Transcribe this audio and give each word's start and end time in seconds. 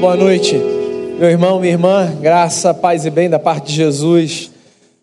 Boa 0.00 0.16
noite, 0.16 0.54
meu 1.18 1.28
irmão, 1.28 1.58
minha 1.58 1.72
irmã, 1.72 2.16
graça, 2.20 2.72
paz 2.72 3.04
e 3.04 3.10
bem 3.10 3.28
da 3.28 3.36
parte 3.36 3.66
de 3.66 3.72
Jesus, 3.72 4.48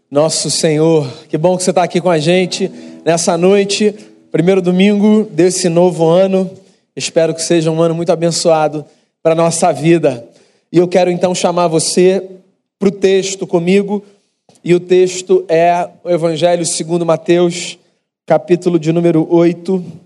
nosso 0.09 0.49
Senhor. 0.49 1.05
Que 1.27 1.37
bom 1.37 1.57
que 1.57 1.63
você 1.63 1.71
está 1.71 1.83
aqui 1.83 1.99
com 1.99 2.09
a 2.09 2.17
gente 2.17 2.71
nessa 3.03 3.37
noite, 3.37 3.93
primeiro 4.31 4.61
domingo 4.61 5.25
desse 5.29 5.67
novo 5.67 6.07
ano. 6.07 6.49
Espero 6.95 7.35
que 7.35 7.41
seja 7.41 7.69
um 7.69 7.81
ano 7.81 7.93
muito 7.93 8.09
abençoado 8.09 8.85
para 9.21 9.33
a 9.33 9.35
nossa 9.35 9.69
vida. 9.73 10.25
E 10.71 10.77
eu 10.77 10.87
quero 10.87 11.11
então 11.11 11.35
chamar 11.35 11.67
você 11.67 12.23
para 12.79 12.87
o 12.87 12.91
texto 12.91 13.45
comigo, 13.45 14.01
e 14.63 14.73
o 14.73 14.79
texto 14.79 15.43
é 15.49 15.89
o 16.05 16.09
Evangelho 16.09 16.65
segundo 16.65 17.05
Mateus, 17.05 17.77
capítulo 18.25 18.79
de 18.79 18.93
número 18.93 19.27
8 19.29 20.04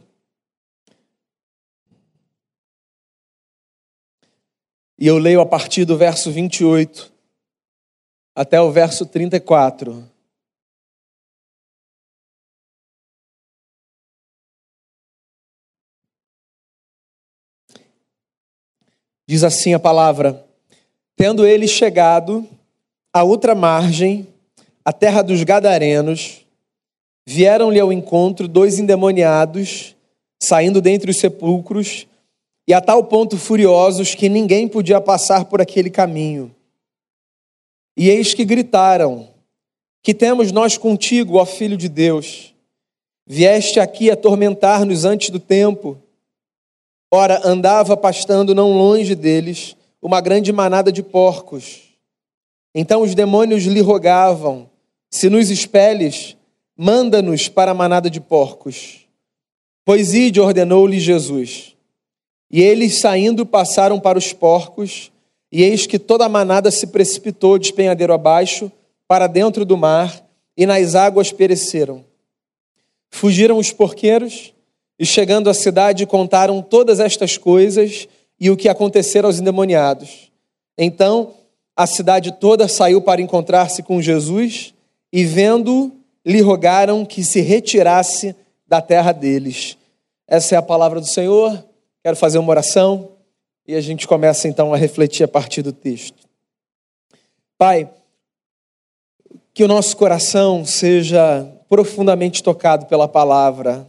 E 5.01 5.07
eu 5.07 5.17
leio 5.17 5.39
a 5.39 5.45
partir 5.45 5.85
do 5.85 5.97
verso 5.97 6.29
28 6.29 7.09
até 8.35 8.59
o 8.59 8.69
verso 8.69 9.05
34. 9.05 10.05
Diz 19.25 19.41
assim 19.45 19.73
a 19.73 19.79
palavra: 19.79 20.45
Tendo 21.15 21.47
ele 21.47 21.65
chegado 21.65 22.45
à 23.13 23.23
outra 23.23 23.55
margem, 23.55 24.27
a 24.83 24.91
terra 24.91 25.21
dos 25.21 25.43
Gadarenos, 25.43 26.45
vieram-lhe 27.25 27.79
ao 27.79 27.93
encontro 27.93 28.49
dois 28.49 28.79
endemoniados, 28.79 29.95
saindo 30.41 30.81
dentre 30.81 31.09
os 31.09 31.19
sepulcros, 31.19 32.05
e 32.69 32.73
a 32.73 32.79
tal 32.79 33.03
ponto 33.03 33.35
furiosos 33.35 34.13
que 34.13 34.29
ninguém 34.29 34.67
podia 34.67 35.01
passar 35.01 35.45
por 35.45 35.59
aquele 35.59 35.89
caminho. 35.89 36.55
E 37.97 38.11
eis 38.11 38.35
que 38.35 38.45
gritaram: 38.45 39.27
Que 40.03 40.13
temos 40.13 40.51
nós 40.51 40.77
contigo, 40.77 41.37
ó 41.37 41.45
Filho 41.47 41.75
de 41.75 41.89
Deus? 41.89 42.53
Vieste 43.25 43.79
aqui 43.79 44.11
atormentar-nos 44.11 45.03
antes 45.03 45.31
do 45.31 45.39
tempo. 45.39 45.97
Ora, 47.11 47.41
andava 47.43 47.97
pastando 47.97 48.53
não 48.53 48.77
longe 48.77 49.15
deles 49.15 49.75
uma 49.99 50.21
grande 50.21 50.53
manada 50.53 50.91
de 50.91 51.01
porcos. 51.01 51.81
Então 52.75 53.01
os 53.01 53.15
demônios 53.15 53.63
lhe 53.63 53.81
rogavam: 53.81 54.69
Se 55.09 55.27
nos 55.27 55.49
expeles, 55.49 56.37
manda-nos 56.77 57.49
para 57.49 57.71
a 57.71 57.73
manada 57.73 58.11
de 58.11 58.21
porcos. 58.21 59.07
Pois 59.83 60.13
ide, 60.13 60.39
ordenou-lhe 60.39 60.99
Jesus. 60.99 61.78
E 62.51 62.61
eles, 62.61 62.99
saindo, 62.99 63.45
passaram 63.45 63.99
para 63.99 64.17
os 64.17 64.33
porcos, 64.33 65.11
e 65.51 65.63
eis 65.63 65.85
que 65.85 65.99
toda 65.99 66.25
a 66.25 66.29
manada 66.29 66.71
se 66.71 66.87
precipitou 66.87 67.57
de 67.57 67.67
espenhadeiro 67.67 68.13
abaixo, 68.13 68.71
para 69.07 69.27
dentro 69.27 69.65
do 69.65 69.77
mar, 69.77 70.23
e 70.57 70.65
nas 70.65 70.95
águas 70.95 71.31
pereceram. 71.31 72.03
Fugiram 73.09 73.57
os 73.57 73.71
porqueiros, 73.71 74.53
e 74.97 75.05
chegando 75.05 75.49
à 75.49 75.53
cidade, 75.53 76.05
contaram 76.05 76.61
todas 76.61 76.99
estas 76.99 77.37
coisas 77.37 78.07
e 78.39 78.49
o 78.49 78.57
que 78.57 78.67
acontecera 78.67 79.27
aos 79.27 79.39
endemoniados. 79.39 80.31
Então, 80.77 81.33
a 81.75 81.87
cidade 81.87 82.33
toda 82.39 82.67
saiu 82.67 83.01
para 83.01 83.21
encontrar-se 83.21 83.81
com 83.83 84.01
Jesus, 84.01 84.73
e 85.11 85.23
vendo, 85.23 85.91
lhe 86.25 86.41
rogaram 86.41 87.05
que 87.05 87.23
se 87.23 87.41
retirasse 87.41 88.35
da 88.67 88.81
terra 88.81 89.11
deles. 89.11 89.77
Essa 90.27 90.55
é 90.55 90.57
a 90.57 90.61
palavra 90.61 90.99
do 90.99 91.07
Senhor. 91.07 91.65
Quero 92.09 92.17
fazer 92.17 92.39
uma 92.39 92.49
oração 92.49 93.11
e 93.67 93.75
a 93.75 93.81
gente 93.81 94.07
começa 94.07 94.47
então 94.47 94.73
a 94.73 94.77
refletir 94.77 95.23
a 95.23 95.27
partir 95.27 95.61
do 95.61 95.71
texto. 95.71 96.27
Pai, 97.55 97.87
que 99.53 99.63
o 99.63 99.67
nosso 99.67 99.95
coração 99.95 100.65
seja 100.65 101.47
profundamente 101.69 102.41
tocado 102.41 102.87
pela 102.87 103.07
palavra, 103.07 103.87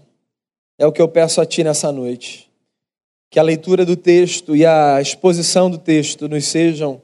é 0.78 0.86
o 0.86 0.92
que 0.92 1.00
eu 1.00 1.08
peço 1.08 1.40
a 1.40 1.46
Ti 1.46 1.64
nessa 1.64 1.90
noite. 1.90 2.52
Que 3.30 3.38
a 3.38 3.42
leitura 3.42 3.86
do 3.86 3.96
texto 3.96 4.54
e 4.54 4.66
a 4.66 5.00
exposição 5.00 5.70
do 5.70 5.78
texto 5.78 6.28
nos 6.28 6.46
sejam 6.46 7.00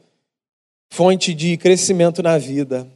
fonte 0.90 1.32
de 1.32 1.56
crescimento 1.56 2.22
na 2.22 2.36
vida 2.36 2.86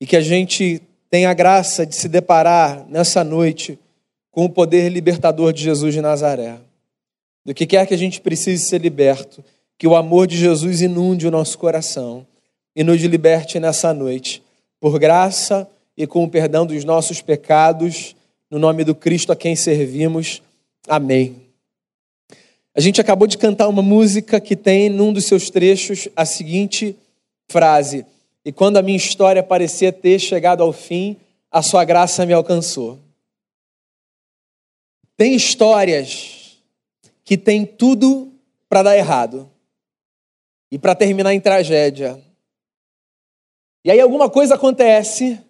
e 0.00 0.06
que 0.06 0.16
a 0.16 0.22
gente 0.22 0.80
tenha 1.10 1.28
a 1.28 1.34
graça 1.34 1.84
de 1.84 1.94
se 1.94 2.08
deparar 2.08 2.86
nessa 2.88 3.22
noite 3.22 3.78
com 4.30 4.46
o 4.46 4.50
poder 4.50 4.88
libertador 4.88 5.52
de 5.52 5.62
Jesus 5.62 5.92
de 5.92 6.00
Nazaré 6.00 6.58
do 7.44 7.54
que 7.54 7.66
quer 7.66 7.86
que 7.86 7.94
a 7.94 7.98
gente 7.98 8.20
precise 8.20 8.64
ser 8.64 8.80
liberto, 8.80 9.44
que 9.78 9.86
o 9.86 9.94
amor 9.94 10.26
de 10.26 10.36
Jesus 10.36 10.80
inunde 10.80 11.26
o 11.26 11.30
nosso 11.30 11.58
coração 11.58 12.26
e 12.74 12.82
nos 12.82 13.00
liberte 13.02 13.60
nessa 13.60 13.92
noite, 13.92 14.42
por 14.80 14.98
graça 14.98 15.68
e 15.96 16.06
com 16.06 16.24
o 16.24 16.30
perdão 16.30 16.66
dos 16.66 16.84
nossos 16.84 17.20
pecados, 17.20 18.16
no 18.50 18.58
nome 18.58 18.84
do 18.84 18.94
Cristo 18.94 19.32
a 19.32 19.36
quem 19.36 19.54
servimos. 19.54 20.42
Amém. 20.88 21.36
A 22.74 22.80
gente 22.80 23.00
acabou 23.00 23.28
de 23.28 23.38
cantar 23.38 23.68
uma 23.68 23.82
música 23.82 24.40
que 24.40 24.56
tem 24.56 24.88
num 24.88 25.12
dos 25.12 25.26
seus 25.26 25.50
trechos 25.50 26.08
a 26.16 26.24
seguinte 26.24 26.96
frase: 27.48 28.04
E 28.44 28.50
quando 28.52 28.76
a 28.76 28.82
minha 28.82 28.96
história 28.96 29.42
parecia 29.42 29.92
ter 29.92 30.18
chegado 30.18 30.62
ao 30.62 30.72
fim, 30.72 31.16
a 31.50 31.62
sua 31.62 31.84
graça 31.84 32.26
me 32.26 32.32
alcançou. 32.32 32.98
Tem 35.16 35.34
histórias 35.34 36.43
que 37.24 37.38
tem 37.38 37.64
tudo 37.64 38.32
para 38.68 38.82
dar 38.82 38.96
errado 38.96 39.50
e 40.70 40.78
para 40.78 40.94
terminar 40.94 41.32
em 41.32 41.40
tragédia. 41.40 42.22
E 43.84 43.90
aí 43.90 44.00
alguma 44.00 44.28
coisa 44.28 44.54
acontece 44.54 45.40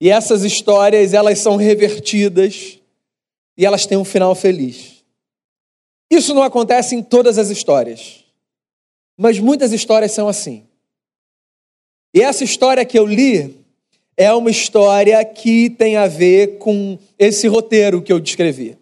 e 0.00 0.10
essas 0.10 0.42
histórias 0.42 1.14
elas 1.14 1.38
são 1.38 1.56
revertidas 1.56 2.78
e 3.56 3.64
elas 3.64 3.86
têm 3.86 3.96
um 3.96 4.04
final 4.04 4.34
feliz. 4.34 5.04
Isso 6.10 6.34
não 6.34 6.42
acontece 6.42 6.94
em 6.94 7.02
todas 7.02 7.38
as 7.38 7.48
histórias, 7.50 8.24
mas 9.16 9.38
muitas 9.38 9.72
histórias 9.72 10.12
são 10.12 10.28
assim. 10.28 10.66
E 12.12 12.20
essa 12.20 12.44
história 12.44 12.84
que 12.84 12.98
eu 12.98 13.06
li 13.06 13.64
é 14.16 14.32
uma 14.32 14.50
história 14.50 15.24
que 15.24 15.70
tem 15.70 15.96
a 15.96 16.06
ver 16.06 16.58
com 16.58 16.98
esse 17.18 17.48
roteiro 17.48 18.02
que 18.02 18.12
eu 18.12 18.20
descrevi. 18.20 18.78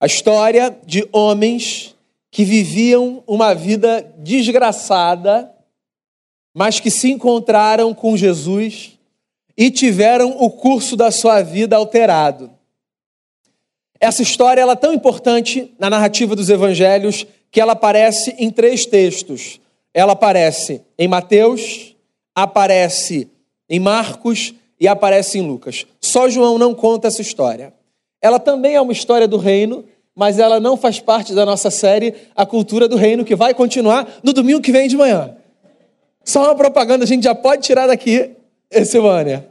A 0.00 0.06
história 0.06 0.76
de 0.86 1.08
homens 1.12 1.94
que 2.30 2.44
viviam 2.44 3.22
uma 3.26 3.54
vida 3.54 4.14
desgraçada, 4.18 5.52
mas 6.54 6.78
que 6.78 6.90
se 6.90 7.10
encontraram 7.10 7.92
com 7.92 8.16
Jesus 8.16 8.98
e 9.56 9.70
tiveram 9.70 10.36
o 10.38 10.50
curso 10.50 10.96
da 10.96 11.10
sua 11.10 11.42
vida 11.42 11.76
alterado. 11.76 12.50
Essa 13.98 14.22
história 14.22 14.60
ela 14.60 14.74
é 14.74 14.76
tão 14.76 14.92
importante 14.92 15.74
na 15.78 15.90
narrativa 15.90 16.36
dos 16.36 16.48
evangelhos 16.48 17.26
que 17.50 17.60
ela 17.60 17.72
aparece 17.72 18.36
em 18.38 18.50
três 18.50 18.86
textos. 18.86 19.60
Ela 19.92 20.12
aparece 20.12 20.82
em 20.96 21.08
Mateus, 21.08 21.96
aparece 22.34 23.28
em 23.68 23.80
Marcos 23.80 24.54
e 24.80 24.86
aparece 24.86 25.38
em 25.38 25.42
Lucas. 25.42 25.86
Só 26.00 26.28
João 26.28 26.56
não 26.56 26.72
conta 26.72 27.08
essa 27.08 27.20
história. 27.20 27.74
Ela 28.20 28.38
também 28.38 28.74
é 28.74 28.80
uma 28.80 28.92
história 28.92 29.28
do 29.28 29.36
reino, 29.36 29.84
mas 30.14 30.38
ela 30.38 30.58
não 30.58 30.76
faz 30.76 30.98
parte 30.98 31.34
da 31.34 31.46
nossa 31.46 31.70
série 31.70 32.14
A 32.34 32.44
Cultura 32.44 32.88
do 32.88 32.96
Reino, 32.96 33.24
que 33.24 33.36
vai 33.36 33.54
continuar 33.54 34.18
no 34.22 34.32
domingo 34.32 34.60
que 34.60 34.72
vem 34.72 34.88
de 34.88 34.96
manhã. 34.96 35.36
Só 36.24 36.42
uma 36.44 36.54
propaganda, 36.54 37.04
a 37.04 37.06
gente 37.06 37.24
já 37.24 37.34
pode 37.34 37.62
tirar 37.62 37.86
daqui 37.86 38.32
esse 38.70 39.00
banner. 39.00 39.44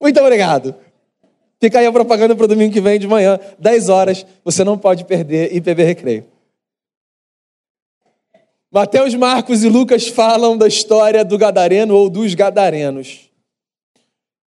Muito 0.00 0.20
obrigado. 0.20 0.74
Fica 1.60 1.78
aí 1.78 1.86
a 1.86 1.92
propaganda 1.92 2.36
para 2.36 2.44
o 2.44 2.48
domingo 2.48 2.72
que 2.72 2.80
vem 2.80 2.98
de 2.98 3.08
manhã, 3.08 3.38
10 3.58 3.88
horas. 3.88 4.24
Você 4.44 4.62
não 4.62 4.78
pode 4.78 5.04
perder 5.04 5.54
IPB 5.54 5.82
Recreio. 5.82 6.26
Mateus, 8.70 9.14
Marcos 9.14 9.62
e 9.62 9.68
Lucas 9.68 10.08
falam 10.08 10.58
da 10.58 10.66
história 10.66 11.24
do 11.24 11.38
Gadareno 11.38 11.94
ou 11.94 12.10
dos 12.10 12.34
Gadarenos, 12.34 13.30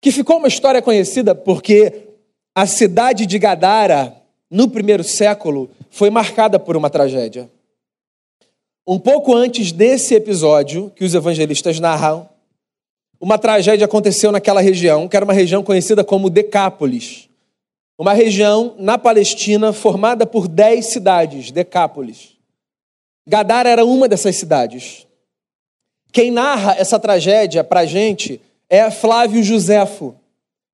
que 0.01 0.11
ficou 0.11 0.37
uma 0.37 0.47
história 0.47 0.81
conhecida 0.81 1.33
porque 1.33 2.08
a 2.59 2.65
cidade 2.65 3.25
de 3.25 3.39
Gadara, 3.39 4.21
no 4.51 4.67
primeiro 4.69 5.01
século, 5.01 5.69
foi 5.89 6.09
marcada 6.09 6.59
por 6.59 6.75
uma 6.75 6.89
tragédia. 6.89 7.49
Um 8.85 8.99
pouco 8.99 9.33
antes 9.33 9.71
desse 9.71 10.13
episódio 10.13 10.91
que 10.93 11.05
os 11.05 11.15
evangelistas 11.15 11.79
narram, 11.79 12.27
uma 13.17 13.37
tragédia 13.37 13.85
aconteceu 13.85 14.29
naquela 14.29 14.59
região, 14.59 15.07
que 15.07 15.15
era 15.15 15.23
uma 15.23 15.31
região 15.31 15.63
conhecida 15.63 16.03
como 16.03 16.29
Decápolis. 16.29 17.29
Uma 17.97 18.11
região 18.11 18.75
na 18.77 18.97
Palestina 18.97 19.71
formada 19.71 20.25
por 20.25 20.45
dez 20.45 20.87
cidades, 20.87 21.51
Decápolis. 21.51 22.35
Gadara 23.25 23.69
era 23.69 23.85
uma 23.85 24.09
dessas 24.09 24.35
cidades. 24.35 25.07
Quem 26.11 26.29
narra 26.29 26.75
essa 26.77 26.99
tragédia 26.99 27.63
para 27.63 27.79
a 27.81 27.85
gente 27.85 28.41
é 28.69 28.91
Flávio 28.91 29.41
Josefo, 29.41 30.18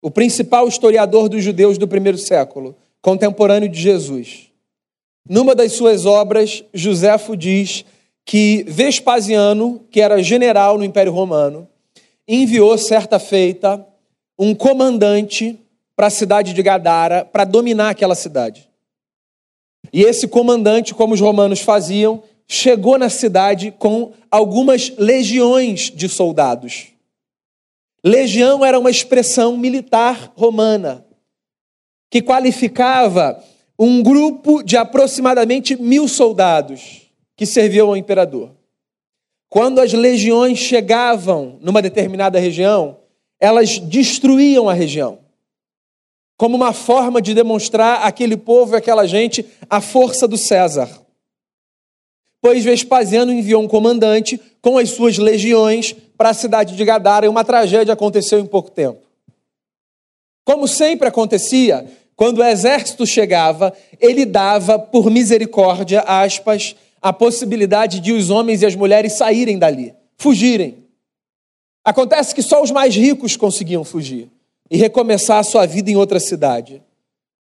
o 0.06 0.12
principal 0.12 0.68
historiador 0.68 1.28
dos 1.28 1.44
judeus 1.44 1.80
do 1.80 1.88
primeiro 1.88 2.19
século, 2.19 2.75
contemporâneo 3.02 3.68
de 3.68 3.81
Jesus. 3.81 4.52
numa 5.28 5.56
das 5.56 5.72
suas 5.72 6.06
obras, 6.06 6.63
Joséfo 6.72 7.36
diz 7.36 7.84
que 8.24 8.63
Vespasiano, 8.68 9.81
que 9.90 10.00
era 10.00 10.22
general 10.22 10.78
no 10.78 10.86
Império 10.86 11.12
Romano, 11.12 11.68
enviou 12.28 12.78
certa 12.78 13.18
feita 13.18 13.84
um 14.38 14.54
comandante 14.54 15.60
para 15.96 16.06
a 16.06 16.12
cidade 16.12 16.54
de 16.54 16.62
Gadara 16.62 17.25
para 17.25 17.44
dominar 17.44 17.90
aquela 17.90 18.13
cidade. 18.13 18.69
E 19.92 20.04
esse 20.04 20.28
comandante, 20.28 20.94
como 20.94 21.16
os 21.16 21.19
romanos 21.19 21.62
faziam, 21.62 22.22
chegou 22.48 23.00
na 23.00 23.10
cidade 23.10 23.74
com 23.80 24.12
algumas 24.30 24.94
legiões 25.00 25.90
de 25.90 26.07
soldados. 26.07 26.94
Legião 28.06 28.63
era 28.63 28.78
uma 28.78 28.92
expressão 28.92 29.57
militar 29.57 30.31
romana 30.36 31.04
que 32.12 32.22
qualificava 32.22 33.44
um 33.80 34.04
grupo 34.04 34.62
de 34.62 34.78
aproximadamente 34.78 35.75
mil 35.75 36.07
soldados 36.07 37.10
que 37.36 37.48
serviam 37.48 37.88
ao 37.88 37.98
imperador. 37.98 38.52
Quando 39.50 39.81
as 39.81 39.92
legiões 39.92 40.60
chegavam 40.60 41.57
numa 41.62 41.81
determinada 41.81 42.38
região, 42.38 43.00
elas 43.40 43.80
destruíam 43.80 44.69
a 44.69 44.74
região, 44.74 45.18
como 46.38 46.56
uma 46.56 46.74
forma 46.74 47.19
de 47.19 47.34
demonstrar 47.34 48.04
àquele 48.04 48.38
povo 48.38 48.75
e 48.75 48.78
àquela 48.78 49.07
gente 49.07 49.44
a 49.68 49.81
força 49.81 50.28
do 50.28 50.38
César. 50.38 50.90
Pois 52.40 52.63
Vespasiano 52.63 53.34
enviou 53.34 53.63
um 53.63 53.68
comandante 53.68 54.40
com 54.62 54.78
as 54.78 54.92
suas 54.92 55.18
legiões 55.18 55.96
para 56.18 56.30
a 56.30 56.34
cidade 56.34 56.76
de 56.76 56.86
Gadara 56.86 57.26
e 57.26 57.30
uma 57.30 57.44
tragédia 57.44 57.94
aconteceu 57.94 58.40
em 58.40 58.46
pouco 58.46 58.72
tempo. 58.72 59.02
Como 60.44 60.68
sempre 60.68 61.08
acontecia, 61.08 61.86
quando 62.16 62.38
o 62.38 62.44
exército 62.44 63.06
chegava, 63.06 63.74
ele 64.00 64.26
dava, 64.26 64.80
por 64.80 65.10
misericórdia, 65.10 66.02
aspas, 66.02 66.76
a 67.02 67.12
possibilidade 67.12 68.00
de 68.00 68.12
os 68.12 68.30
homens 68.30 68.62
e 68.62 68.66
as 68.66 68.76
mulheres 68.76 69.14
saírem 69.14 69.60
dali, 69.60 69.94
fugirem. 70.18 70.86
Acontece 71.84 72.34
que 72.34 72.42
só 72.42 72.64
os 72.64 72.72
mais 72.72 72.96
ricos 72.96 73.36
conseguiam 73.36 73.84
fugir 73.84 74.30
e 74.72 74.78
recomeçar 74.78 75.40
a 75.40 75.44
sua 75.44 75.66
vida 75.66 75.92
em 75.92 75.96
outra 75.96 76.20
cidade. 76.20 76.82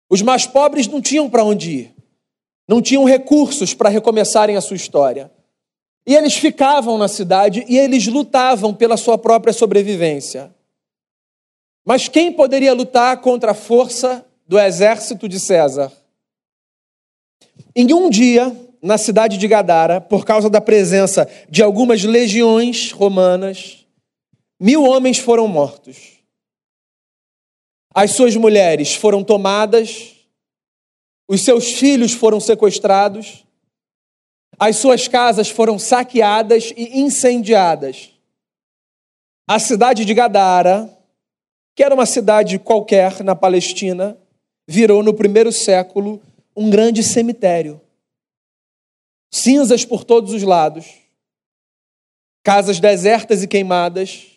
Os 0.10 0.22
mais 0.22 0.48
pobres 0.48 0.88
não 0.88 1.02
tinham 1.02 1.30
para 1.30 1.44
onde 1.44 1.72
ir, 1.72 1.96
não 2.68 2.82
tinham 2.82 3.04
recursos 3.04 3.74
para 3.74 3.90
recomeçarem 3.90 4.56
a 4.56 4.62
sua 4.62 4.76
história. 4.76 5.32
E 6.08 6.16
eles 6.16 6.36
ficavam 6.36 6.98
na 6.98 7.08
cidade 7.08 7.66
e 7.68 7.78
eles 7.78 8.06
lutavam 8.08 8.74
pela 8.74 8.98
sua 8.98 9.18
própria 9.18 9.54
sobrevivência. 9.54 10.54
Mas 11.84 12.08
quem 12.08 12.32
poderia 12.32 12.74
lutar 12.74 13.22
contra 13.22 13.52
a 13.52 13.56
força 13.56 14.26
do 14.48 14.60
exército 14.60 15.28
de 15.28 15.40
César. 15.40 15.92
Em 17.76 17.92
um 17.94 18.10
dia, 18.10 18.56
na 18.82 18.98
cidade 18.98 19.38
de 19.38 19.48
Gadara, 19.48 20.00
por 20.00 20.26
causa 20.26 20.50
da 20.50 20.62
presença 20.62 21.28
de 21.50 21.64
algumas 21.64 22.04
legiões 22.04 22.92
romanas, 22.92 23.86
mil 24.60 24.84
homens 24.84 25.18
foram 25.18 25.48
mortos. 25.48 26.20
As 27.94 28.12
suas 28.12 28.36
mulheres 28.36 28.94
foram 28.94 29.24
tomadas, 29.24 30.16
os 31.28 31.42
seus 31.44 31.74
filhos 31.74 32.12
foram 32.12 32.40
sequestrados, 32.40 33.45
as 34.60 34.78
suas 34.78 35.08
casas 35.08 35.50
foram 35.50 35.78
saqueadas 35.78 36.74
e 36.76 37.00
incendiadas. 37.00 38.12
A 39.48 39.60
cidade 39.60 40.06
de 40.06 40.14
Gadara, 40.14 40.90
que 41.76 41.84
era 41.84 41.94
uma 41.94 42.06
cidade 42.06 42.58
qualquer 42.58 43.24
na 43.24 43.36
Palestina, 43.36 44.18
virou 44.68 45.04
no 45.04 45.14
primeiro 45.14 45.52
século 45.52 46.22
um 46.56 46.70
grande 46.70 47.04
cemitério. 47.04 47.82
Cinzas 49.32 49.84
por 49.84 50.04
todos 50.04 50.34
os 50.34 50.44
lados, 50.44 50.86
casas 52.42 52.80
desertas 52.80 53.44
e 53.44 53.48
queimadas, 53.48 54.28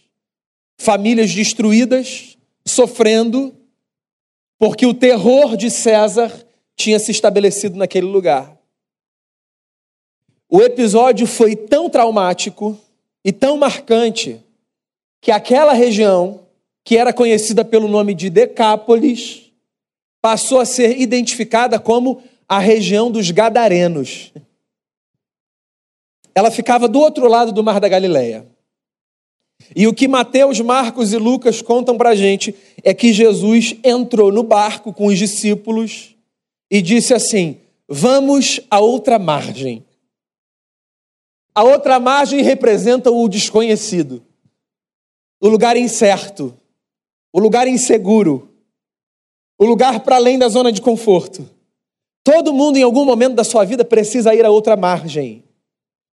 famílias 0.77 1.33
destruídas, 1.33 2.37
sofrendo, 2.67 3.55
porque 4.59 4.85
o 4.85 4.93
terror 4.93 5.57
de 5.57 5.71
César 5.71 6.45
tinha 6.75 6.99
se 6.99 7.13
estabelecido 7.13 7.77
naquele 7.77 8.07
lugar. 8.07 8.58
O 10.51 10.63
episódio 10.63 11.27
foi 11.27 11.55
tão 11.55 11.91
traumático 11.91 12.79
e 13.25 13.33
tão 13.33 13.59
marcante 13.59 14.41
que 15.21 15.31
aquela 15.31 15.73
região, 15.73 16.41
que 16.85 16.97
era 16.97 17.13
conhecida 17.13 17.65
pelo 17.65 17.89
nome 17.89 18.15
de 18.15 18.31
Decápolis, 18.31 19.53
passou 20.23 20.59
a 20.61 20.65
ser 20.65 20.99
identificada 20.99 21.79
como 21.79 22.23
a 22.49 22.59
região 22.59 23.11
dos 23.11 23.31
Gadarenos. 23.31 24.33
Ela 26.35 26.51
ficava 26.51 26.89
do 26.89 26.99
outro 26.99 27.29
lado 27.29 27.53
do 27.53 27.63
Mar 27.63 27.79
da 27.79 27.89
Galileia. 27.89 28.47
E 29.75 29.87
o 29.87 29.93
que 29.93 30.09
Mateus, 30.09 30.61
Marcos 30.61 31.13
e 31.13 31.19
Lucas 31.19 31.61
contam 31.61 31.99
para 31.99 32.11
a 32.11 32.15
gente 32.15 32.55
é 32.83 32.95
que 32.95 33.13
Jesus 33.13 33.77
entrou 33.85 34.33
no 34.33 34.43
barco 34.43 34.93
com 34.93 35.07
os 35.07 35.19
discípulos 35.19 36.15
e 36.71 36.81
disse 36.81 37.13
assim: 37.13 37.59
Vamos 37.89 38.61
a 38.71 38.79
outra 38.79 39.19
margem. 39.19 39.85
A 41.59 41.65
outra 41.65 41.99
margem 41.99 42.41
representa 42.41 43.11
o 43.11 43.29
desconhecido, 43.29 44.23
o 45.41 45.49
lugar 45.49 45.77
incerto, 45.77 46.57
o 47.33 47.41
lugar 47.41 47.67
inseguro, 47.67 48.49
o 49.59 49.65
lugar 49.65 49.99
para 49.99 50.15
além 50.15 50.39
da 50.39 50.49
zona 50.49 50.71
de 50.71 50.81
conforto. 50.81 51.51
Todo 52.23 52.53
mundo, 52.53 52.77
em 52.77 52.85
algum 52.85 53.05
momento 53.05 53.35
da 53.35 53.43
sua 53.43 53.65
vida, 53.65 53.85
precisa 53.85 54.33
ir 54.37 54.47
a 54.47 54.51
outra 54.51 54.77
margem. 54.77 55.43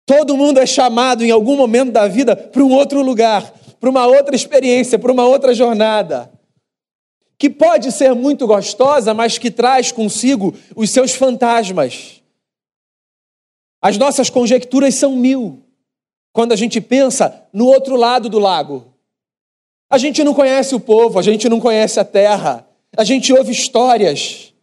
Todo 0.06 0.38
mundo 0.38 0.60
é 0.60 0.68
chamado, 0.68 1.26
em 1.26 1.32
algum 1.32 1.58
momento 1.58 1.92
da 1.92 2.08
vida, 2.08 2.36
para 2.36 2.62
um 2.62 2.72
outro 2.72 3.02
lugar, 3.02 3.52
para 3.80 3.90
uma 3.90 4.06
outra 4.06 4.36
experiência, 4.36 5.00
para 5.00 5.12
uma 5.12 5.26
outra 5.26 5.56
jornada. 5.56 6.32
Que 7.40 7.50
pode 7.50 7.92
ser 7.92 8.14
muito 8.14 8.46
gostosa, 8.46 9.12
mas 9.12 9.40
que 9.40 9.50
traz 9.50 9.92
consigo 9.92 10.54
os 10.76 10.92
seus 10.92 11.16
fantasmas. 11.16 12.21
As 13.82 13.98
nossas 13.98 14.30
conjecturas 14.30 14.96
são 14.96 15.16
mil 15.16 15.64
quando 16.32 16.52
a 16.52 16.56
gente 16.56 16.80
pensa 16.80 17.48
no 17.52 17.66
outro 17.66 17.96
lado 17.96 18.30
do 18.30 18.38
lago. 18.38 18.94
A 19.90 19.98
gente 19.98 20.24
não 20.24 20.34
conhece 20.34 20.76
o 20.76 20.80
povo, 20.80 21.18
a 21.20 21.22
gente 21.22 21.50
não 21.50 21.60
conhece 21.60 22.00
a 22.00 22.06
terra, 22.06 22.68
a 22.96 23.04
gente 23.04 23.34
ouve 23.34 23.52
histórias, 23.52 24.54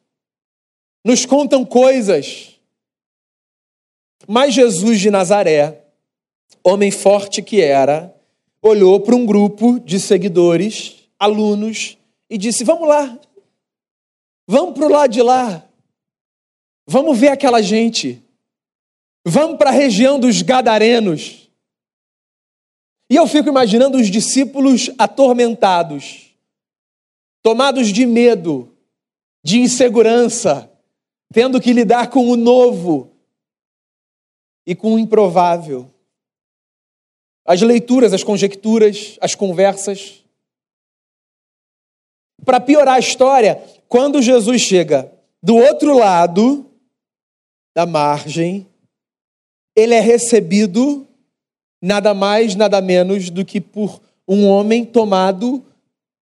nos 1.05 1.27
contam 1.27 1.65
coisas. 1.65 2.59
Mas 4.27 4.55
Jesus 4.55 5.01
de 5.01 5.11
Nazaré, 5.11 5.85
homem 6.63 6.91
forte 6.91 7.43
que 7.43 7.61
era, 7.61 8.15
olhou 8.63 9.01
para 9.01 9.17
um 9.17 9.27
grupo 9.27 9.81
de 9.81 9.99
seguidores, 9.99 11.09
alunos, 11.19 11.99
e 12.31 12.39
disse: 12.39 12.65
Vamos 12.65 12.89
lá, 12.89 13.19
vamos 14.47 14.75
para 14.75 14.87
o 14.87 14.91
lado 14.91 15.11
de 15.11 15.23
lá, 15.23 15.67
vamos 16.87 17.19
ver 17.19 17.29
aquela 17.29 17.61
gente, 17.61 18.23
vamos 19.29 19.59
para 19.59 19.71
a 19.71 19.73
região 19.73 20.19
dos 20.19 20.43
Gadarenos. 20.43 21.49
E 23.11 23.17
eu 23.17 23.27
fico 23.27 23.49
imaginando 23.49 23.99
os 23.99 24.09
discípulos 24.09 24.91
atormentados 24.99 26.29
tomados 27.43 27.89
de 27.89 28.05
medo, 28.05 28.77
de 29.43 29.59
insegurança, 29.61 30.71
tendo 31.33 31.61
que 31.61 31.73
lidar 31.73 32.11
com 32.11 32.29
o 32.29 32.37
novo 32.37 33.11
e 34.67 34.75
com 34.75 34.95
o 34.95 34.99
improvável. 34.99 35.91
As 37.47 37.63
leituras, 37.63 38.13
as 38.13 38.23
conjecturas, 38.23 39.17
as 39.21 39.35
conversas. 39.35 40.23
Para 42.45 42.61
piorar 42.61 42.97
a 42.97 43.01
história, 43.01 43.57
quando 43.89 44.21
Jesus 44.21 44.61
chega 44.61 45.11
do 45.43 45.57
outro 45.57 45.97
lado 45.97 46.71
da 47.75 47.87
margem, 47.87 48.67
ele 49.79 49.95
é 49.95 50.01
recebido 50.01 51.07
nada 51.81 52.13
mais, 52.13 52.57
nada 52.57 52.81
menos 52.81 53.31
do 53.31 53.45
que 53.45 53.61
por 53.61 54.01
um 54.27 54.47
homem 54.47 54.85
tomado 54.85 55.65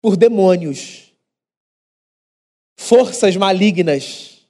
por 0.03 0.17
demônios 0.17 1.05
forças 2.77 3.37
malignas, 3.37 4.41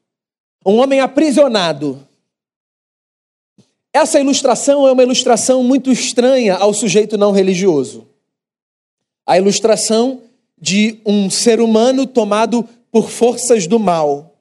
um 0.64 0.78
homem 0.78 1.00
aprisionado. 1.00 2.06
Essa 3.92 4.18
ilustração 4.18 4.88
é 4.88 4.92
uma 4.92 5.02
ilustração 5.02 5.62
muito 5.62 5.92
estranha 5.92 6.56
ao 6.56 6.73
sujeito 6.75 7.16
não 7.16 7.30
religioso. 7.30 8.08
A 9.26 9.38
ilustração 9.38 10.23
de 10.58 10.99
um 11.04 11.30
ser 11.30 11.61
humano 11.61 12.06
tomado 12.06 12.66
por 12.90 13.11
forças 13.11 13.66
do 13.66 13.78
mal. 13.78 14.34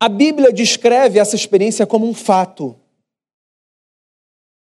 A 0.00 0.08
Bíblia 0.08 0.52
descreve 0.52 1.18
essa 1.18 1.34
experiência 1.34 1.86
como 1.86 2.08
um 2.08 2.14
fato. 2.14 2.76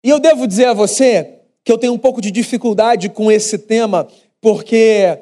E 0.03 0.10
eu 0.10 0.20
devo 0.20 0.48
dizer 0.48 0.65
a 0.65 0.74
você 0.74 1.39
que 1.63 1.72
eu 1.72 1.77
tenho 1.77 1.93
um 1.93 1.98
pouco 1.98 2.22
de 2.22 2.31
dificuldade 2.31 3.10
com 3.10 3.31
esse 3.31 3.58
tema, 3.58 4.08
porque 4.39 5.20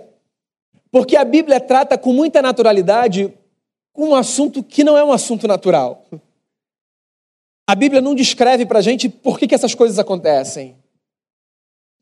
porque 0.92 1.16
a 1.16 1.24
Bíblia 1.24 1.60
trata 1.60 1.98
com 1.98 2.12
muita 2.12 2.42
naturalidade 2.42 3.32
um 3.96 4.16
assunto 4.16 4.64
que 4.64 4.84
não 4.84 4.98
é 4.98 5.04
um 5.04 5.12
assunto 5.12 5.48
natural. 5.48 6.06
A 7.68 7.76
Bíblia 7.76 8.02
não 8.02 8.16
descreve 8.16 8.66
para 8.66 8.80
a 8.80 8.82
gente 8.82 9.10
por 9.10 9.38
que, 9.38 9.48
que 9.48 9.54
essas 9.54 9.76
coisas 9.76 10.00
acontecem. 10.00 10.76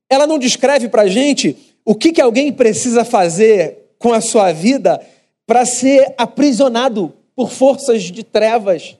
Ela 0.09 0.25
não 0.25 0.39
descreve 0.39 0.87
para 0.87 1.01
a 1.01 1.07
gente 1.07 1.57
o 1.83 1.95
que, 1.95 2.13
que 2.13 2.21
alguém 2.21 2.53
precisa 2.53 3.03
fazer 3.03 3.93
com 3.97 4.13
a 4.13 4.21
sua 4.21 4.53
vida 4.53 5.05
para 5.45 5.65
ser 5.65 6.13
aprisionado 6.17 7.13
por 7.35 7.51
forças 7.51 8.03
de 8.03 8.23
trevas. 8.23 8.95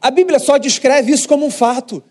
A 0.00 0.10
Bíblia 0.10 0.38
só 0.38 0.58
descreve 0.58 1.12
isso 1.12 1.28
como 1.28 1.46
um 1.46 1.50
fato, 1.50 2.02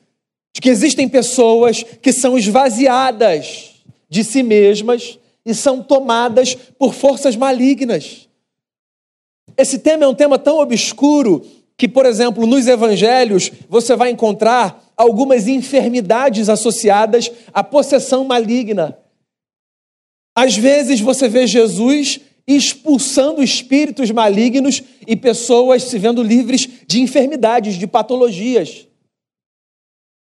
de 0.53 0.61
que 0.61 0.69
existem 0.69 1.07
pessoas 1.07 1.83
que 1.83 2.11
são 2.11 2.37
esvaziadas 2.37 3.71
de 4.09 4.23
si 4.23 4.41
mesmas 4.43 5.19
e 5.45 5.53
são 5.53 5.81
tomadas 5.81 6.55
por 6.55 6.93
forças 6.93 7.35
malignas. 7.35 8.27
Esse 9.57 9.79
tema 9.79 10.05
é 10.05 10.07
um 10.07 10.15
tema 10.15 10.37
tão 10.37 10.59
obscuro 10.59 11.45
que, 11.77 11.87
por 11.87 12.05
exemplo, 12.05 12.45
nos 12.45 12.67
evangelhos 12.67 13.51
você 13.69 13.95
vai 13.95 14.09
encontrar 14.09 14.91
algumas 14.97 15.47
enfermidades 15.47 16.49
associadas 16.49 17.31
à 17.53 17.63
possessão 17.63 18.25
maligna. 18.25 18.97
Às 20.35 20.57
vezes 20.57 20.99
você 20.99 21.29
vê 21.29 21.47
Jesus 21.47 22.19
expulsando 22.45 23.43
espíritos 23.43 24.09
malignos 24.11 24.81
e 25.07 25.15
pessoas 25.15 25.83
se 25.83 25.97
vendo 25.97 26.23
livres 26.23 26.67
de 26.87 26.99
enfermidades, 26.99 27.75
de 27.75 27.85
patologias. 27.85 28.87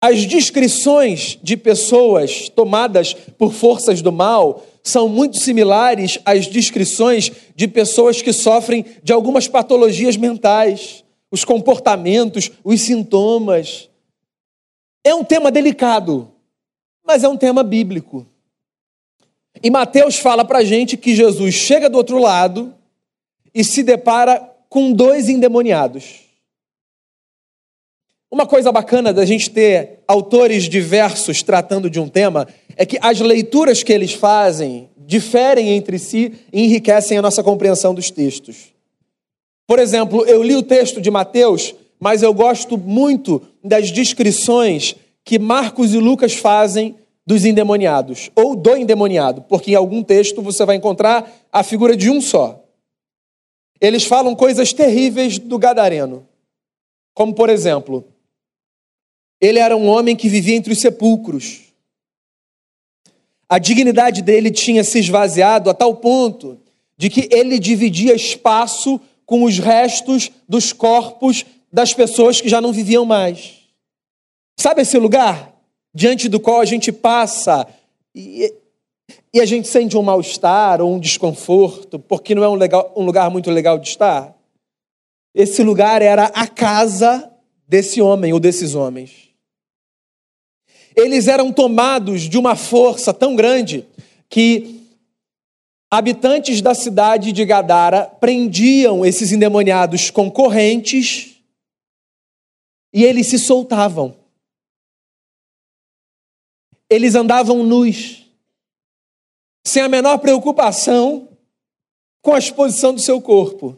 As 0.02 0.26
descrições 0.26 1.38
de 1.44 1.58
pessoas 1.58 2.48
tomadas 2.48 3.14
por 3.14 3.52
forças 3.52 4.02
do 4.02 4.12
mal 4.12 4.66
são 4.82 5.10
muito 5.10 5.38
similares 5.38 6.18
às 6.24 6.48
descrições 6.48 7.32
de 7.54 7.68
pessoas 7.68 8.22
que 8.22 8.32
sofrem 8.32 8.86
de 9.04 9.12
algumas 9.12 9.48
patologias 9.48 10.16
mentais, 10.16 11.04
os 11.30 11.44
comportamentos, 11.44 12.50
os 12.64 12.82
sintomas. 12.82 13.90
É 15.04 15.14
um 15.14 15.24
tema 15.24 15.52
delicado, 15.52 16.32
mas 17.06 17.24
é 17.24 17.28
um 17.28 17.38
tema 17.38 17.62
bíblico. 17.62 18.26
E 19.62 19.70
Mateus 19.70 20.16
fala 20.16 20.46
para 20.46 20.60
a 20.60 20.64
gente 20.64 20.96
que 20.96 21.14
Jesus 21.14 21.56
chega 21.56 21.90
do 21.90 21.98
outro 21.98 22.20
lado 22.20 22.74
e 23.54 23.66
se 23.66 23.84
depara 23.84 24.40
com 24.70 24.94
dois 24.94 25.28
endemoniados. 25.28 26.29
Uma 28.32 28.46
coisa 28.46 28.72
bacana 28.72 29.12
da 29.12 29.26
gente 29.26 29.50
ter 29.50 30.00
autores 30.08 30.70
diversos 30.70 31.42
tratando 31.42 31.90
de 31.90 32.00
um 32.00 32.08
tema 32.08 32.48
é 32.76 32.86
que 32.86 33.00
as 33.02 33.20
leituras 33.20 33.82
que 33.82 33.92
eles 33.92 34.14
fazem 34.14 34.90
diferem 34.98 35.70
entre 35.70 35.98
si 35.98 36.34
e 36.54 36.66
enriquecem 36.66 37.18
a 37.18 37.22
nossa 37.22 37.42
compreensão 37.42 37.94
dos 37.96 38.12
textos. 38.12 38.72
Por 39.66 39.80
exemplo, 39.80 40.24
eu 40.26 40.44
li 40.44 40.56
o 40.56 40.62
texto 40.62 41.02
de 41.02 41.10
Mateus, 41.10 41.74
mas 42.00 42.22
eu 42.22 42.32
gosto 42.32 42.78
muito 42.78 43.42
das 43.64 43.92
descrições 43.92 44.96
que 45.26 45.40
Marcos 45.40 45.94
e 45.96 45.98
Lucas 45.98 46.36
fazem 46.36 46.96
dos 47.26 47.46
endemoniados, 47.46 48.32
ou 48.36 48.56
do 48.56 48.76
endemoniado, 48.76 49.42
porque 49.44 49.72
em 49.72 49.76
algum 49.76 50.02
texto 50.02 50.42
você 50.42 50.66
vai 50.66 50.76
encontrar 50.76 51.32
a 51.52 51.64
figura 51.64 51.96
de 51.96 52.10
um 52.10 52.22
só. 52.22 52.64
Eles 53.82 54.04
falam 54.04 54.36
coisas 54.36 54.74
terríveis 54.74 55.38
do 55.38 55.58
gadareno, 55.58 56.28
como 57.14 57.34
por 57.34 57.50
exemplo, 57.50 58.06
ele 59.42 59.60
era 59.60 59.76
um 59.76 59.88
homem 59.88 60.16
que 60.16 60.28
vivia 60.28 60.56
entre 60.56 60.74
os 60.74 60.80
sepulcros. 60.80 61.62
A 63.48 63.58
dignidade 63.58 64.22
dele 64.22 64.52
tinha 64.52 64.84
se 64.84 65.00
esvaziado 65.00 65.70
a 65.70 65.74
tal 65.74 65.96
ponto 65.96 66.60
de 66.98 67.10
que 67.10 67.30
ele 67.32 67.58
dividia 67.58 68.14
espaço 68.14 69.00
com 69.26 69.44
os 69.44 69.58
restos 69.58 70.30
dos 70.48 70.74
corpos 70.74 71.46
das 71.72 71.94
pessoas 71.94 72.42
que 72.42 72.50
já 72.50 72.60
não 72.60 72.74
viviam 72.74 73.06
mais. 73.06 73.60
Sabe 74.60 74.82
esse 74.82 74.98
lugar 74.98 75.54
diante 75.94 76.28
do 76.28 76.40
qual 76.40 76.60
a 76.60 76.66
gente 76.66 76.92
passa 76.92 77.66
e, 78.14 78.54
e 79.34 79.40
a 79.40 79.46
gente 79.46 79.68
sente 79.68 79.96
um 79.98 80.02
mal-estar 80.02 80.82
ou 80.82 80.94
um 80.94 81.00
desconforto, 81.00 81.98
porque 81.98 82.36
não 82.36 82.44
é 82.44 82.50
um, 82.50 82.56
legal, 82.56 82.92
um 82.96 83.04
lugar 83.04 83.32
muito 83.32 83.50
legal 83.50 83.80
de 83.80 83.88
estar? 83.88 84.36
Esse 85.34 85.64
lugar 85.64 86.02
era 86.02 86.26
a 86.26 86.46
casa 86.46 87.32
desse 87.68 88.02
homem 88.02 88.34
ou 88.34 88.40
desses 88.40 88.76
homens 88.76 89.29
eles 90.96 91.28
eram 91.28 91.52
tomados 91.52 92.24
de 92.24 92.38
uma 92.38 92.56
força 92.56 93.14
tão 93.14 93.36
grande 93.36 93.88
que 94.30 94.80
habitantes 95.90 96.62
da 96.62 96.76
cidade 96.76 97.32
de 97.32 97.44
Gadara 97.46 98.06
prendiam 98.06 99.06
esses 99.06 99.32
endemoniados 99.32 100.12
com 100.12 100.30
correntes 100.30 101.36
e 102.94 103.04
eles 103.04 103.28
se 103.28 103.40
soltavam. 103.40 104.16
Eles 106.90 107.16
andavam 107.16 107.64
nus, 107.64 108.26
sem 109.66 109.82
a 109.84 109.88
menor 109.88 110.18
preocupação 110.18 111.30
com 112.22 112.34
a 112.34 112.40
exposição 112.40 112.94
do 112.94 113.00
seu 113.00 113.22
corpo. 113.22 113.78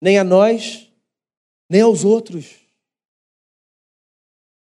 nem 0.00 0.18
a 0.18 0.24
nós, 0.24 0.90
nem 1.68 1.80
aos 1.80 2.04
outros. 2.04 2.54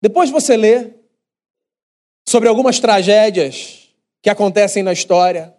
Depois 0.01 0.29
você 0.29 0.57
lê 0.57 0.93
sobre 2.27 2.49
algumas 2.49 2.79
tragédias 2.79 3.89
que 4.21 4.29
acontecem 4.29 4.83
na 4.83 4.93
história 4.93 5.55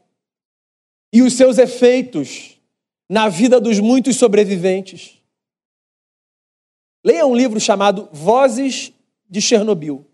e 1.13 1.23
os 1.23 1.35
seus 1.35 1.59
efeitos 1.59 2.59
na 3.09 3.29
vida 3.29 3.61
dos 3.61 3.79
muitos 3.79 4.17
sobreviventes. 4.17 5.23
Leia 7.05 7.27
um 7.27 7.37
livro 7.37 7.61
chamado 7.61 8.09
Vozes 8.13 8.93
de 9.29 9.41
Chernobyl. 9.41 10.07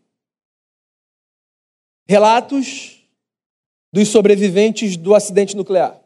Relatos 2.09 3.01
dos 3.93 4.09
sobreviventes 4.09 4.97
do 4.97 5.15
acidente 5.15 5.57
nuclear. 5.57 6.00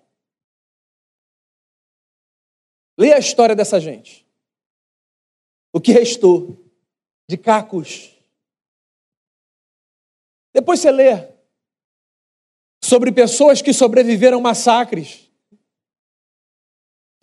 Leia 2.96 3.16
a 3.16 3.18
história 3.18 3.56
dessa 3.56 3.80
gente. 3.80 4.26
O 5.72 5.80
que 5.80 5.92
restou 5.92 6.56
de 7.28 7.36
cacos. 7.36 8.10
Depois 10.52 10.80
você 10.80 10.90
lê 10.90 11.34
sobre 12.82 13.10
pessoas 13.10 13.62
que 13.62 13.72
sobreviveram 13.72 14.40
massacres, 14.40 15.30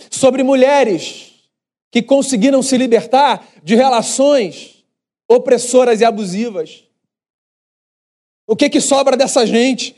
sobre 0.09 0.43
mulheres 0.43 1.49
que 1.91 2.01
conseguiram 2.01 2.63
se 2.63 2.77
libertar 2.77 3.47
de 3.63 3.75
relações 3.75 4.83
opressoras 5.29 6.01
e 6.01 6.05
abusivas. 6.05 6.83
O 8.47 8.55
que 8.55 8.69
que 8.69 8.81
sobra 8.81 9.15
dessa 9.15 9.45
gente? 9.45 9.95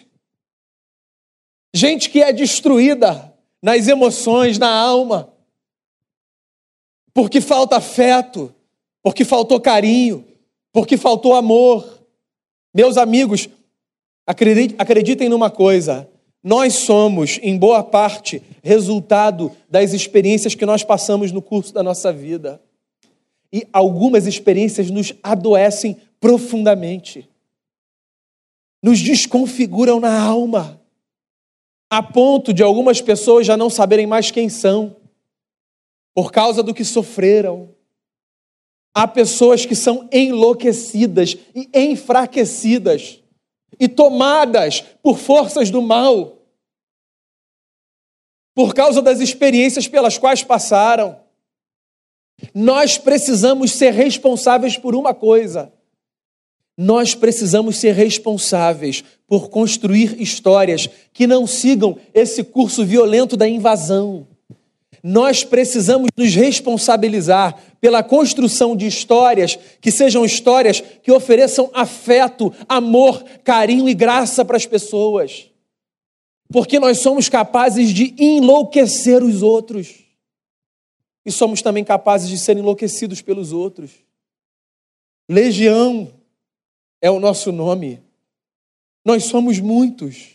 Gente 1.74 2.10
que 2.10 2.22
é 2.22 2.32
destruída 2.32 3.34
nas 3.62 3.88
emoções, 3.88 4.60
na 4.60 4.70
alma, 4.70 5.33
porque 7.14 7.40
falta 7.40 7.78
afeto, 7.78 8.54
porque 9.02 9.24
faltou 9.24 9.60
carinho, 9.60 10.26
porque 10.72 10.98
faltou 10.98 11.36
amor. 11.36 12.02
Meus 12.74 12.98
amigos, 12.98 13.48
acreditem 14.26 15.30
numa 15.30 15.52
coisa: 15.52 16.10
nós 16.44 16.74
somos, 16.74 17.40
em 17.42 17.58
boa 17.58 17.84
parte, 17.84 18.42
resultado 18.64 19.52
das 19.70 19.94
experiências 19.94 20.56
que 20.56 20.66
nós 20.66 20.84
passamos 20.84 21.32
no 21.32 21.42
curso 21.42 21.74
da 21.74 21.84
nossa 21.84 22.12
vida. 22.12 22.62
E 23.52 23.68
algumas 23.72 24.26
experiências 24.26 24.90
nos 24.90 25.14
adoecem 25.22 25.98
profundamente, 26.20 27.30
nos 28.82 29.00
desconfiguram 29.00 30.00
na 30.00 30.20
alma, 30.20 30.82
a 31.90 32.02
ponto 32.02 32.52
de 32.52 32.64
algumas 32.64 33.00
pessoas 33.00 33.46
já 33.46 33.56
não 33.56 33.70
saberem 33.70 34.08
mais 34.08 34.32
quem 34.32 34.50
são, 34.50 34.96
por 36.14 36.32
causa 36.32 36.62
do 36.62 36.74
que 36.74 36.84
sofreram, 36.84 37.74
Há 38.94 39.08
pessoas 39.08 39.66
que 39.66 39.76
são 39.76 40.08
enlouquecidas 40.12 41.36
e 41.56 41.68
enfraquecidas 41.74 43.20
e 43.80 43.88
tomadas 43.88 44.82
por 45.02 45.18
forças 45.18 45.72
do 45.72 45.82
mal, 45.82 46.38
por 48.54 48.76
causa 48.76 49.02
das 49.02 49.20
experiências 49.20 49.88
pelas 49.88 50.20
quais 50.20 50.44
passaram. 50.44 51.20
Nós 52.54 53.00
precisamos 53.00 53.72
ser 53.72 53.94
responsáveis 53.94 54.78
por 54.78 54.94
uma 54.94 55.14
coisa. 55.14 55.74
Nós 56.78 57.16
precisamos 57.16 57.78
ser 57.78 57.94
responsáveis 57.94 59.04
por 59.26 59.50
construir 59.50 60.22
histórias 60.22 60.88
que 61.12 61.26
não 61.26 61.48
sigam 61.48 61.98
esse 62.14 62.44
curso 62.44 62.86
violento 62.86 63.36
da 63.36 63.48
invasão 63.48 64.28
nós 65.04 65.44
precisamos 65.44 66.08
nos 66.16 66.34
responsabilizar 66.34 67.62
pela 67.82 68.02
construção 68.02 68.74
de 68.74 68.88
histórias 68.88 69.60
que 69.82 69.92
sejam 69.92 70.24
histórias 70.24 70.80
que 70.80 71.12
ofereçam 71.12 71.70
afeto, 71.74 72.54
amor, 72.70 73.22
carinho 73.44 73.90
e 73.90 73.94
graça 73.94 74.46
para 74.46 74.56
as 74.56 74.66
pessoas. 74.66 75.52
Porque 76.48 76.80
nós 76.80 77.00
somos 77.00 77.28
capazes 77.28 77.90
de 77.90 78.16
enlouquecer 78.18 79.22
os 79.22 79.42
outros. 79.42 80.06
E 81.26 81.32
somos 81.32 81.62
também 81.62 81.84
capazes 81.84 82.30
de 82.30 82.38
ser 82.38 82.56
enlouquecidos 82.56 83.22
pelos 83.22 83.52
outros. 83.52 83.92
Legião 85.30 86.14
é 87.02 87.12
o 87.12 87.20
nosso 87.20 87.52
nome. 87.52 88.02
Nós 89.04 89.26
somos 89.26 89.60
muitos. 89.60 90.30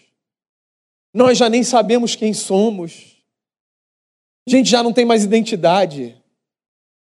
Nós 1.15 1.39
já 1.39 1.49
nem 1.49 1.63
sabemos 1.63 2.15
quem 2.15 2.35
somos. 2.35 3.18
A 4.49 4.51
gente 4.51 4.71
já 4.71 4.83
não 4.83 4.95
tem 4.95 5.05
mais 5.05 5.25
identidade. 5.25 6.17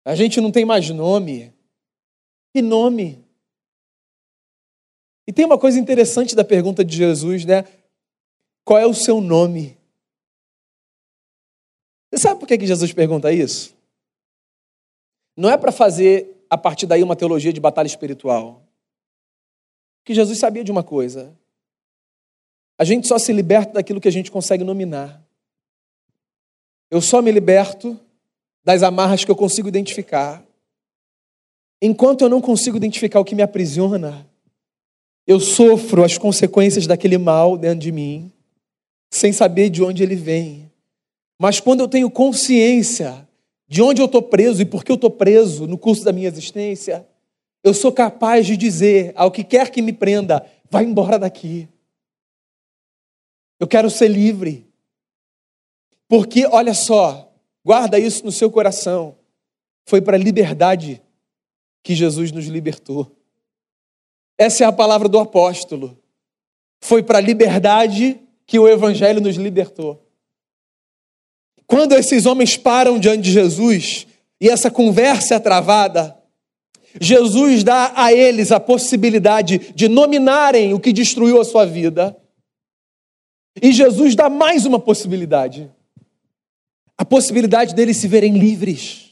A 0.06 0.14
gente 0.14 0.40
não 0.40 0.52
tem 0.52 0.64
mais 0.64 0.88
nome. 0.92 1.52
Que 2.54 2.62
nome? 2.62 3.26
E 5.26 5.34
tem 5.34 5.44
uma 5.44 5.58
coisa 5.58 5.80
interessante 5.80 6.36
da 6.36 6.44
pergunta 6.44 6.86
de 6.86 6.96
Jesus, 6.96 7.44
né? 7.44 7.64
Qual 8.64 8.78
é 8.78 8.86
o 8.86 8.94
seu 8.94 9.20
nome? 9.20 9.76
Você 12.12 12.22
sabe 12.22 12.40
por 12.40 12.48
que 12.48 12.64
Jesus 12.64 12.94
pergunta 12.94 13.34
isso? 13.34 13.76
Não 15.36 15.50
é 15.50 15.58
para 15.58 15.72
fazer 15.72 16.46
a 16.48 16.60
partir 16.60 16.86
daí 16.86 17.02
uma 17.02 17.16
teologia 17.16 17.52
de 17.52 17.60
batalha 17.60 17.88
espiritual. 17.88 18.64
Porque 20.04 20.14
Jesus 20.14 20.38
sabia 20.38 20.64
de 20.64 20.72
uma 20.72 20.84
coisa. 20.84 21.36
A 22.78 22.84
gente 22.84 23.08
só 23.08 23.18
se 23.18 23.34
liberta 23.34 23.74
daquilo 23.74 24.00
que 24.00 24.08
a 24.08 24.12
gente 24.12 24.30
consegue 24.30 24.64
nominar. 24.64 25.26
Eu 26.92 27.00
só 27.00 27.22
me 27.22 27.32
liberto 27.32 27.98
das 28.66 28.84
amarras 28.84 29.24
que 29.24 29.32
eu 29.32 29.36
consigo 29.36 29.70
identificar. 29.70 30.46
Enquanto 31.82 32.22
eu 32.22 32.30
não 32.30 32.42
consigo 32.42 32.76
identificar 32.76 33.22
o 33.22 33.26
que 33.26 33.34
me 33.34 33.42
aprisiona, 33.42 34.28
eu 35.26 35.40
sofro 35.40 36.04
as 36.04 36.18
consequências 36.18 36.86
daquele 36.86 37.18
mal 37.18 37.58
dentro 37.58 37.80
de 37.80 37.92
mim, 37.94 38.30
sem 39.10 39.32
saber 39.32 39.70
de 39.70 39.82
onde 39.82 40.04
ele 40.04 40.16
vem. 40.16 40.70
Mas 41.40 41.62
quando 41.62 41.80
eu 41.80 41.88
tenho 41.88 42.12
consciência 42.12 43.28
de 43.68 43.82
onde 43.82 44.02
eu 44.02 44.06
estou 44.06 44.22
preso 44.22 44.62
e 44.62 44.66
por 44.66 44.84
que 44.84 44.92
eu 44.92 44.96
estou 44.96 45.10
preso 45.10 45.66
no 45.66 45.78
curso 45.78 46.04
da 46.04 46.12
minha 46.12 46.28
existência, 46.28 47.08
eu 47.64 47.74
sou 47.74 47.92
capaz 47.92 48.46
de 48.46 48.58
dizer 48.58 49.14
ao 49.16 49.32
que 49.32 49.44
quer 49.44 49.70
que 49.72 49.82
me 49.82 49.94
prenda: 49.94 50.46
vai 50.70 50.84
embora 50.84 51.18
daqui. 51.18 51.70
Eu 53.60 53.68
quero 53.68 53.90
ser 53.90 54.10
livre. 54.10 54.71
Porque, 56.12 56.46
olha 56.46 56.74
só, 56.74 57.34
guarda 57.64 57.98
isso 57.98 58.26
no 58.26 58.34
seu 58.34 58.52
coração. 58.52 59.16
Foi 59.86 60.02
para 60.02 60.18
a 60.18 60.20
liberdade 60.20 61.02
que 61.82 61.96
Jesus 61.96 62.34
nos 62.34 62.48
libertou. 62.48 63.16
Essa 64.38 64.66
é 64.66 64.68
a 64.68 64.74
palavra 64.74 65.08
do 65.08 65.18
apóstolo. 65.18 65.98
Foi 66.82 67.02
para 67.02 67.20
a 67.20 67.22
liberdade 67.22 68.20
que 68.46 68.60
o 68.60 68.68
Evangelho 68.68 69.22
nos 69.22 69.38
libertou. 69.38 70.06
Quando 71.66 71.94
esses 71.94 72.26
homens 72.26 72.58
param 72.58 73.00
diante 73.00 73.22
de 73.22 73.32
Jesus 73.32 74.06
e 74.42 74.50
essa 74.50 74.70
conversa 74.70 75.36
é 75.36 75.40
travada, 75.40 76.22
Jesus 77.00 77.64
dá 77.64 77.94
a 77.96 78.12
eles 78.12 78.52
a 78.52 78.60
possibilidade 78.60 79.72
de 79.74 79.88
nominarem 79.88 80.74
o 80.74 80.80
que 80.82 80.92
destruiu 80.92 81.40
a 81.40 81.46
sua 81.46 81.66
vida. 81.66 82.22
E 83.64 83.72
Jesus 83.72 84.14
dá 84.14 84.30
mais 84.30 84.66
uma 84.66 84.78
possibilidade 84.78 85.72
a 87.02 87.06
possibilidade 87.06 87.74
deles 87.74 87.98
se 87.98 88.08
verem 88.08 88.38
livres. 88.38 89.10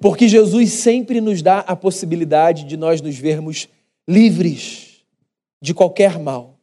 Porque 0.00 0.26
Jesus 0.26 0.72
sempre 0.72 1.20
nos 1.20 1.40
dá 1.40 1.60
a 1.60 1.76
possibilidade 1.76 2.64
de 2.64 2.76
nós 2.76 3.00
nos 3.00 3.16
vermos 3.16 3.68
livres 4.08 5.04
de 5.62 5.72
qualquer 5.72 6.18
mal. 6.18 6.58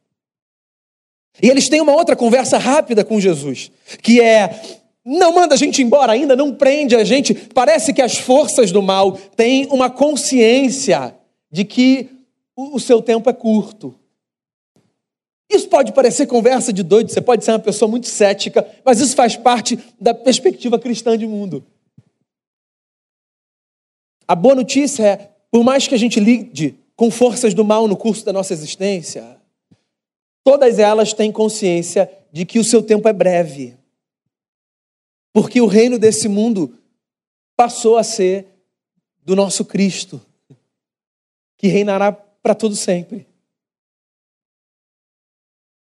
E 1.41 1.47
eles 1.47 1.69
têm 1.69 1.79
uma 1.79 1.93
outra 1.93 2.13
conversa 2.13 2.57
rápida 2.57 3.05
com 3.05 3.21
Jesus, 3.21 3.71
que 4.03 4.19
é: 4.19 4.61
não 5.05 5.33
manda 5.33 5.55
a 5.55 5.57
gente 5.57 5.81
embora 5.81 6.11
ainda, 6.11 6.35
não 6.35 6.53
prende 6.53 6.93
a 6.93 7.05
gente. 7.05 7.33
Parece 7.33 7.93
que 7.93 8.01
as 8.01 8.17
forças 8.17 8.69
do 8.69 8.81
mal 8.81 9.13
têm 9.13 9.65
uma 9.67 9.89
consciência 9.89 11.15
de 11.49 11.63
que 11.63 12.09
o 12.53 12.77
seu 12.81 13.01
tempo 13.01 13.29
é 13.29 13.33
curto. 13.33 13.95
Isso 15.49 15.69
pode 15.69 15.93
parecer 15.93 16.27
conversa 16.27 16.73
de 16.73 16.83
doido, 16.83 17.09
você 17.09 17.21
pode 17.21 17.43
ser 17.45 17.51
uma 17.51 17.59
pessoa 17.59 17.89
muito 17.89 18.07
cética, 18.07 18.67
mas 18.83 18.99
isso 18.99 19.15
faz 19.15 19.35
parte 19.37 19.79
da 19.99 20.13
perspectiva 20.13 20.77
cristã 20.77 21.17
de 21.17 21.25
mundo. 21.25 21.65
A 24.27 24.35
boa 24.35 24.55
notícia 24.55 25.03
é, 25.05 25.31
por 25.49 25.63
mais 25.63 25.87
que 25.87 25.95
a 25.95 25.97
gente 25.97 26.19
lide 26.19 26.77
com 26.95 27.09
forças 27.09 27.53
do 27.53 27.63
mal 27.63 27.87
no 27.87 27.95
curso 27.95 28.25
da 28.25 28.33
nossa 28.33 28.51
existência, 28.51 29.37
todas 30.43 30.79
elas 30.79 31.13
têm 31.13 31.31
consciência 31.31 32.11
de 32.31 32.45
que 32.45 32.59
o 32.59 32.63
seu 32.63 32.83
tempo 32.83 33.07
é 33.07 33.13
breve. 33.13 33.77
Porque 35.31 35.61
o 35.61 35.67
reino 35.67 35.99
desse 35.99 36.27
mundo 36.27 36.77
passou 37.55 37.97
a 37.97 38.03
ser 38.03 38.47
do 39.23 39.35
nosso 39.35 39.63
Cristo, 39.63 40.19
que 41.57 41.67
reinará 41.67 42.11
para 42.11 42.55
todo 42.55 42.75
sempre. 42.75 43.26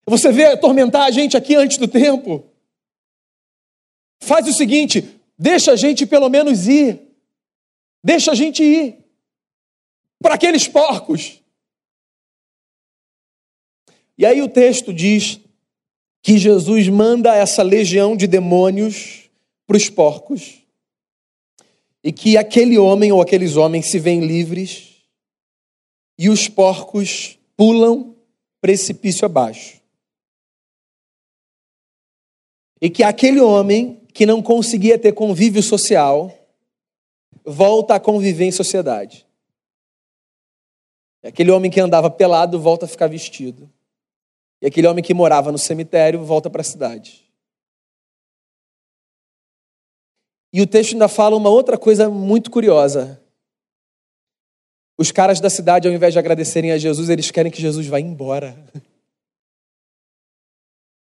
Você 0.05 0.31
vê 0.31 0.45
atormentar 0.45 1.05
a 1.05 1.11
gente 1.11 1.37
aqui 1.37 1.55
antes 1.55 1.77
do 1.77 1.87
tempo. 1.87 2.43
Faz 4.19 4.47
o 4.47 4.53
seguinte: 4.53 5.19
deixa 5.37 5.71
a 5.71 5.75
gente 5.75 6.05
pelo 6.05 6.29
menos 6.29 6.67
ir. 6.67 6.99
Deixa 8.03 8.31
a 8.31 8.35
gente 8.35 8.63
ir. 8.63 8.97
Para 10.21 10.35
aqueles 10.35 10.67
porcos. 10.67 11.41
E 14.17 14.25
aí 14.25 14.41
o 14.41 14.49
texto 14.49 14.93
diz 14.93 15.39
que 16.21 16.37
Jesus 16.37 16.87
manda 16.87 17.35
essa 17.35 17.63
legião 17.63 18.15
de 18.15 18.27
demônios 18.27 19.29
para 19.65 19.77
os 19.77 19.89
porcos. 19.89 20.59
e 22.03 22.11
que 22.11 22.35
aquele 22.35 22.77
homem 22.77 23.11
ou 23.11 23.21
aqueles 23.21 23.55
homens 23.55 23.87
se 23.87 23.99
veem 23.99 24.25
livres 24.25 25.03
e 26.17 26.29
os 26.29 26.47
porcos 26.47 27.37
pulam 27.55 28.15
precipício 28.59 29.25
abaixo. 29.25 29.80
E 32.81 32.89
que 32.89 33.03
aquele 33.03 33.39
homem 33.39 34.01
que 34.13 34.25
não 34.25 34.41
conseguia 34.41 34.97
ter 34.97 35.13
convívio 35.13 35.61
social 35.61 36.35
volta 37.45 37.95
a 37.95 37.99
conviver 37.99 38.45
em 38.45 38.51
sociedade. 38.51 39.25
Aquele 41.23 41.51
homem 41.51 41.69
que 41.69 41.79
andava 41.79 42.09
pelado 42.09 42.59
volta 42.59 42.85
a 42.85 42.89
ficar 42.89 43.07
vestido. 43.07 43.71
E 44.61 44.67
aquele 44.67 44.87
homem 44.87 45.03
que 45.03 45.13
morava 45.13 45.51
no 45.51 45.57
cemitério 45.57 46.23
volta 46.23 46.49
para 46.49 46.61
a 46.61 46.65
cidade. 46.65 47.31
E 50.53 50.61
o 50.61 50.67
texto 50.67 50.93
ainda 50.93 51.07
fala 51.07 51.35
uma 51.35 51.49
outra 51.49 51.77
coisa 51.77 52.09
muito 52.09 52.51
curiosa. 52.51 53.21
Os 54.97 55.11
caras 55.11 55.39
da 55.39 55.49
cidade, 55.49 55.87
ao 55.87 55.93
invés 55.93 56.13
de 56.13 56.19
agradecerem 56.19 56.71
a 56.71 56.77
Jesus, 56.77 57.09
eles 57.09 57.31
querem 57.31 57.51
que 57.51 57.61
Jesus 57.61 57.87
vá 57.87 57.99
embora. 57.99 58.57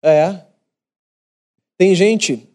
É. 0.02 0.45
Tem 1.78 1.94
gente 1.94 2.48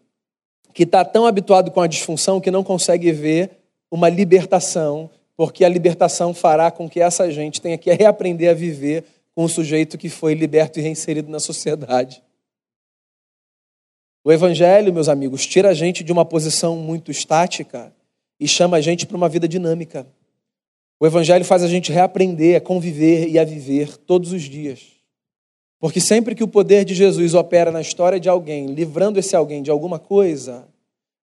que 0.74 0.82
está 0.84 1.04
tão 1.04 1.26
habituado 1.26 1.70
com 1.70 1.80
a 1.80 1.86
disfunção 1.86 2.40
que 2.40 2.50
não 2.50 2.64
consegue 2.64 3.12
ver 3.12 3.50
uma 3.90 4.08
libertação, 4.08 5.10
porque 5.36 5.64
a 5.64 5.68
libertação 5.68 6.32
fará 6.32 6.70
com 6.70 6.88
que 6.88 7.00
essa 7.00 7.30
gente 7.30 7.60
tenha 7.60 7.76
que 7.76 7.92
reaprender 7.92 8.50
a 8.50 8.54
viver 8.54 9.04
com 9.34 9.44
o 9.44 9.48
sujeito 9.48 9.98
que 9.98 10.08
foi 10.08 10.34
liberto 10.34 10.78
e 10.78 10.82
reinserido 10.82 11.30
na 11.30 11.38
sociedade. 11.38 12.22
O 14.24 14.32
Evangelho, 14.32 14.92
meus 14.92 15.08
amigos, 15.08 15.46
tira 15.46 15.70
a 15.70 15.74
gente 15.74 16.04
de 16.04 16.12
uma 16.12 16.24
posição 16.24 16.76
muito 16.76 17.10
estática 17.10 17.92
e 18.38 18.46
chama 18.46 18.76
a 18.76 18.80
gente 18.80 19.06
para 19.06 19.16
uma 19.16 19.28
vida 19.28 19.48
dinâmica. 19.48 20.06
O 21.00 21.06
Evangelho 21.06 21.44
faz 21.44 21.62
a 21.62 21.68
gente 21.68 21.90
reaprender 21.90 22.56
a 22.56 22.60
conviver 22.60 23.28
e 23.28 23.38
a 23.38 23.44
viver 23.44 23.96
todos 23.96 24.32
os 24.32 24.42
dias. 24.42 24.91
Porque 25.82 26.00
sempre 26.00 26.36
que 26.36 26.44
o 26.44 26.48
poder 26.48 26.84
de 26.84 26.94
Jesus 26.94 27.34
opera 27.34 27.72
na 27.72 27.80
história 27.80 28.20
de 28.20 28.28
alguém, 28.28 28.66
livrando 28.66 29.18
esse 29.18 29.34
alguém 29.34 29.64
de 29.64 29.68
alguma 29.68 29.98
coisa, 29.98 30.64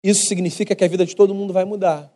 isso 0.01 0.27
significa 0.27 0.73
que 0.73 0.81
a 0.81 0.87
vida 0.87 1.05
de 1.05 1.13
todo 1.13 1.35
mundo 1.35 1.51
vai 1.51 1.65
mudar. 1.65 2.09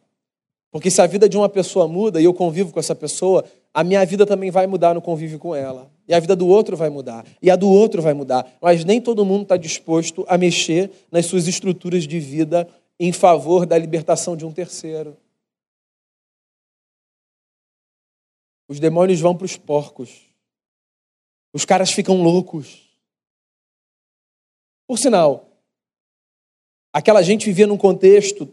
Porque 0.72 0.90
se 0.90 1.02
a 1.02 1.06
vida 1.06 1.28
de 1.28 1.36
uma 1.36 1.50
pessoa 1.50 1.86
muda 1.86 2.22
e 2.22 2.24
eu 2.24 2.34
convivo 2.34 2.72
com 2.72 2.80
essa 2.80 2.96
pessoa, 2.96 3.44
a 3.74 3.84
minha 3.84 4.06
vida 4.06 4.26
também 4.26 4.50
vai 4.52 4.68
mudar 4.68 4.94
no 4.94 5.02
convívio 5.02 5.38
com 5.38 5.54
ela. 5.54 5.92
E 6.08 6.14
a 6.14 6.20
vida 6.22 6.34
do 6.34 6.48
outro 6.48 6.78
vai 6.78 6.90
mudar. 6.90 7.26
E 7.42 7.52
a 7.52 7.58
do 7.58 7.68
outro 7.68 8.02
vai 8.02 8.14
mudar. 8.14 8.50
Mas 8.62 8.86
nem 8.86 9.02
todo 9.02 9.26
mundo 9.26 9.42
está 9.42 9.58
disposto 9.58 10.24
a 10.26 10.38
mexer 10.38 10.90
nas 11.12 11.26
suas 11.26 11.46
estruturas 11.46 12.08
de 12.08 12.22
vida 12.22 12.70
em 12.98 13.12
favor 13.12 13.66
da 13.66 13.78
libertação 13.78 14.38
de 14.38 14.46
um 14.46 14.52
terceiro. 14.54 15.18
Os 18.66 18.80
demônios 18.80 19.20
vão 19.20 19.36
para 19.36 19.44
os 19.44 19.58
porcos. 19.58 20.29
Os 21.54 21.66
caras 21.66 21.92
ficam 21.92 22.22
loucos. 22.22 22.90
Por 24.88 24.98
sinal, 24.98 25.50
aquela 26.94 27.22
gente 27.22 27.46
vivia 27.46 27.68
num 27.68 27.78
contexto 27.78 28.52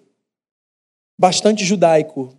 bastante 1.18 1.64
judaico. 1.64 2.36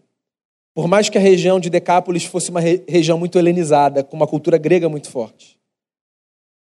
Por 0.73 0.87
mais 0.87 1.09
que 1.09 1.17
a 1.17 1.21
região 1.21 1.59
de 1.59 1.69
Decápolis 1.69 2.23
fosse 2.23 2.49
uma 2.49 2.59
re 2.59 2.83
região 2.87 3.17
muito 3.17 3.37
helenizada, 3.37 4.03
com 4.03 4.15
uma 4.15 4.27
cultura 4.27 4.57
grega 4.57 4.87
muito 4.87 5.09
forte. 5.09 5.59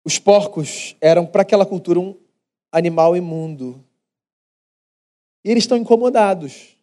Os 0.04 0.18
porcos 0.18 0.96
eram, 1.00 1.26
para 1.26 1.42
aquela 1.42 1.66
cultura, 1.66 2.00
um 2.00 2.16
animal 2.72 3.16
imundo. 3.16 3.84
E 5.44 5.50
eles 5.50 5.64
estão 5.64 5.76
incomodados 5.76 6.76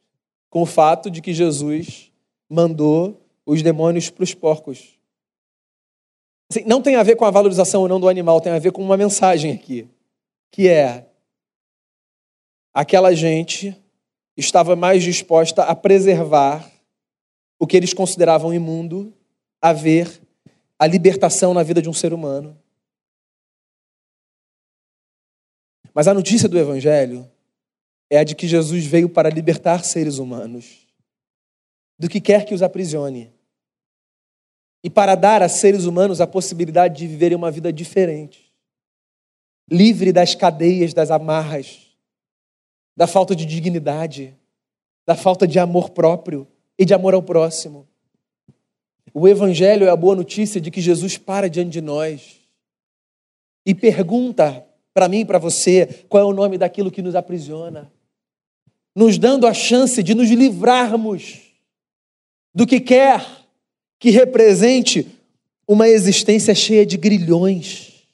com 0.50 0.62
o 0.62 0.66
fato 0.66 1.10
de 1.10 1.22
que 1.22 1.34
Jesus 1.34 2.12
mandou 2.50 3.20
os 3.46 3.62
demônios 3.62 4.10
para 4.10 4.24
os 4.24 4.34
porcos. 4.34 4.97
Assim, 6.50 6.64
não 6.66 6.82
tem 6.82 6.96
a 6.96 7.04
ver 7.04 7.16
com 7.16 7.26
a 7.26 7.32
valorização 7.32 7.82
ou 7.82 7.88
não 7.88 8.00
do 8.00 8.08
animal, 8.08 8.40
tem 8.40 8.52
a 8.52 8.60
ver 8.60 8.72
com 8.72 8.82
uma 8.82 8.96
mensagem 8.96 9.52
aqui, 9.52 9.88
que 10.52 10.68
é 10.68 11.06
aquela 12.74 13.14
gente 13.14 13.76
estava 14.36 14.76
mais 14.76 15.04
disposta 15.04 15.64
a 15.64 15.76
preservar 15.76 16.72
o 17.60 17.66
que 17.66 17.76
eles 17.76 17.94
consideravam 17.94 18.54
imundo, 18.54 19.14
a 19.62 19.74
ver 19.74 20.22
a 20.80 20.86
libertação 20.86 21.54
na 21.54 21.64
vida 21.64 21.82
de 21.82 21.90
um 21.90 21.94
ser 21.94 22.14
humano. 22.14 22.58
Mas 25.94 26.08
a 26.08 26.14
notícia 26.14 26.48
do 26.48 26.60
Evangelho 26.60 27.30
é 28.10 28.20
a 28.20 28.24
de 28.24 28.36
que 28.36 28.48
Jesus 28.48 28.86
veio 28.86 29.10
para 29.10 29.30
libertar 29.30 29.84
seres 29.84 30.20
humanos 30.20 30.88
do 31.98 32.08
que 32.08 32.22
quer 32.22 32.46
que 32.46 32.54
os 32.54 32.62
aprisione 32.62 33.34
e 34.88 34.90
para 34.90 35.16
dar 35.16 35.44
a 35.44 35.50
seres 35.50 35.84
humanos 35.84 36.22
a 36.22 36.26
possibilidade 36.26 37.00
de 37.00 37.08
viverem 37.08 37.36
uma 37.36 37.52
vida 37.52 37.74
diferente, 37.74 38.54
livre 39.70 40.14
das 40.14 40.34
cadeias, 40.34 40.94
das 40.94 41.12
amarras, 41.12 41.94
da 42.96 43.06
falta 43.06 43.36
de 43.36 43.46
dignidade, 43.46 44.34
da 45.06 45.14
falta 45.14 45.46
de 45.46 45.60
amor 45.60 45.90
próprio 45.90 46.48
e 46.80 46.86
de 46.86 46.94
amor 46.94 47.14
ao 47.14 47.22
próximo. 47.22 47.86
O 49.14 49.28
Evangelho 49.28 49.86
é 49.86 49.90
a 49.90 49.96
boa 49.98 50.16
notícia 50.16 50.62
de 50.62 50.72
que 50.72 50.80
Jesus 50.80 51.18
para 51.18 51.50
diante 51.50 51.72
de 51.72 51.82
nós. 51.82 52.40
E 53.66 53.76
pergunta 53.76 54.66
para 54.94 55.10
mim 55.10 55.20
e 55.20 55.26
para 55.26 55.38
você 55.38 56.06
qual 56.08 56.24
é 56.24 56.26
o 56.26 56.34
nome 56.34 56.58
daquilo 56.58 56.90
que 56.90 57.02
nos 57.02 57.14
aprisiona, 57.14 57.92
nos 58.96 59.18
dando 59.18 59.48
a 59.48 59.54
chance 59.54 60.02
de 60.02 60.16
nos 60.16 60.30
livrarmos 60.30 61.42
do 62.56 62.66
que 62.66 62.80
quer 62.80 63.47
que 64.00 64.10
represente 64.10 65.08
uma 65.68 65.90
existência 65.90 66.56
cheia 66.56 66.86
de 66.86 66.98
grilhões, 66.98 68.08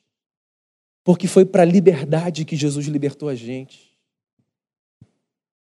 porque 1.04 1.28
foi 1.28 1.46
para 1.46 1.64
a 1.64 1.66
liberdade 1.66 2.46
que 2.46 2.56
Jesus 2.56 2.88
libertou 2.88 3.30
a 3.30 3.36
gente. 3.36 3.94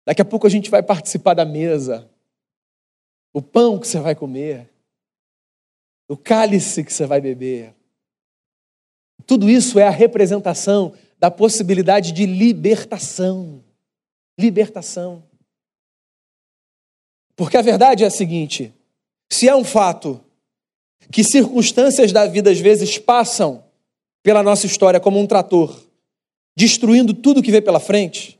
Daqui 0.04 0.22
a 0.22 0.24
pouco 0.24 0.46
a 0.46 0.50
gente 0.50 0.70
vai 0.70 0.83
participar 0.83 1.35
da 1.35 1.44
mesa. 1.44 2.09
O 3.33 3.40
pão 3.40 3.78
que 3.78 3.87
você 3.87 3.98
vai 4.00 4.14
comer, 4.14 4.68
o 6.09 6.16
cálice 6.16 6.85
que 6.85 6.92
você 6.92 7.06
vai 7.06 7.20
beber. 7.20 7.74
Tudo 9.26 9.48
isso 9.48 9.78
é 9.78 9.87
a 9.87 9.90
representação 9.90 10.94
da 11.18 11.30
possibilidade 11.30 12.12
de 12.12 12.26
libertação. 12.26 13.62
Libertação. 14.38 15.22
Porque 17.37 17.56
a 17.56 17.62
verdade 17.62 18.02
é 18.02 18.06
a 18.06 18.11
seguinte: 18.11 18.74
se 19.33 19.49
é 19.49 19.55
um 19.55 19.64
fato 19.64 20.21
que 21.11 21.25
circunstâncias 21.25 22.12
da 22.12 22.27
vida 22.27 22.51
às 22.51 22.61
vezes 22.61 22.99
passam 22.99 23.64
pela 24.23 24.43
nossa 24.43 24.66
história 24.66 25.01
como 25.01 25.19
um 25.19 25.27
trator, 25.27 25.81
destruindo 26.57 27.14
tudo 27.14 27.43
que 27.43 27.51
vê 27.51 27.61
pela 27.61 27.81
frente, 27.81 28.38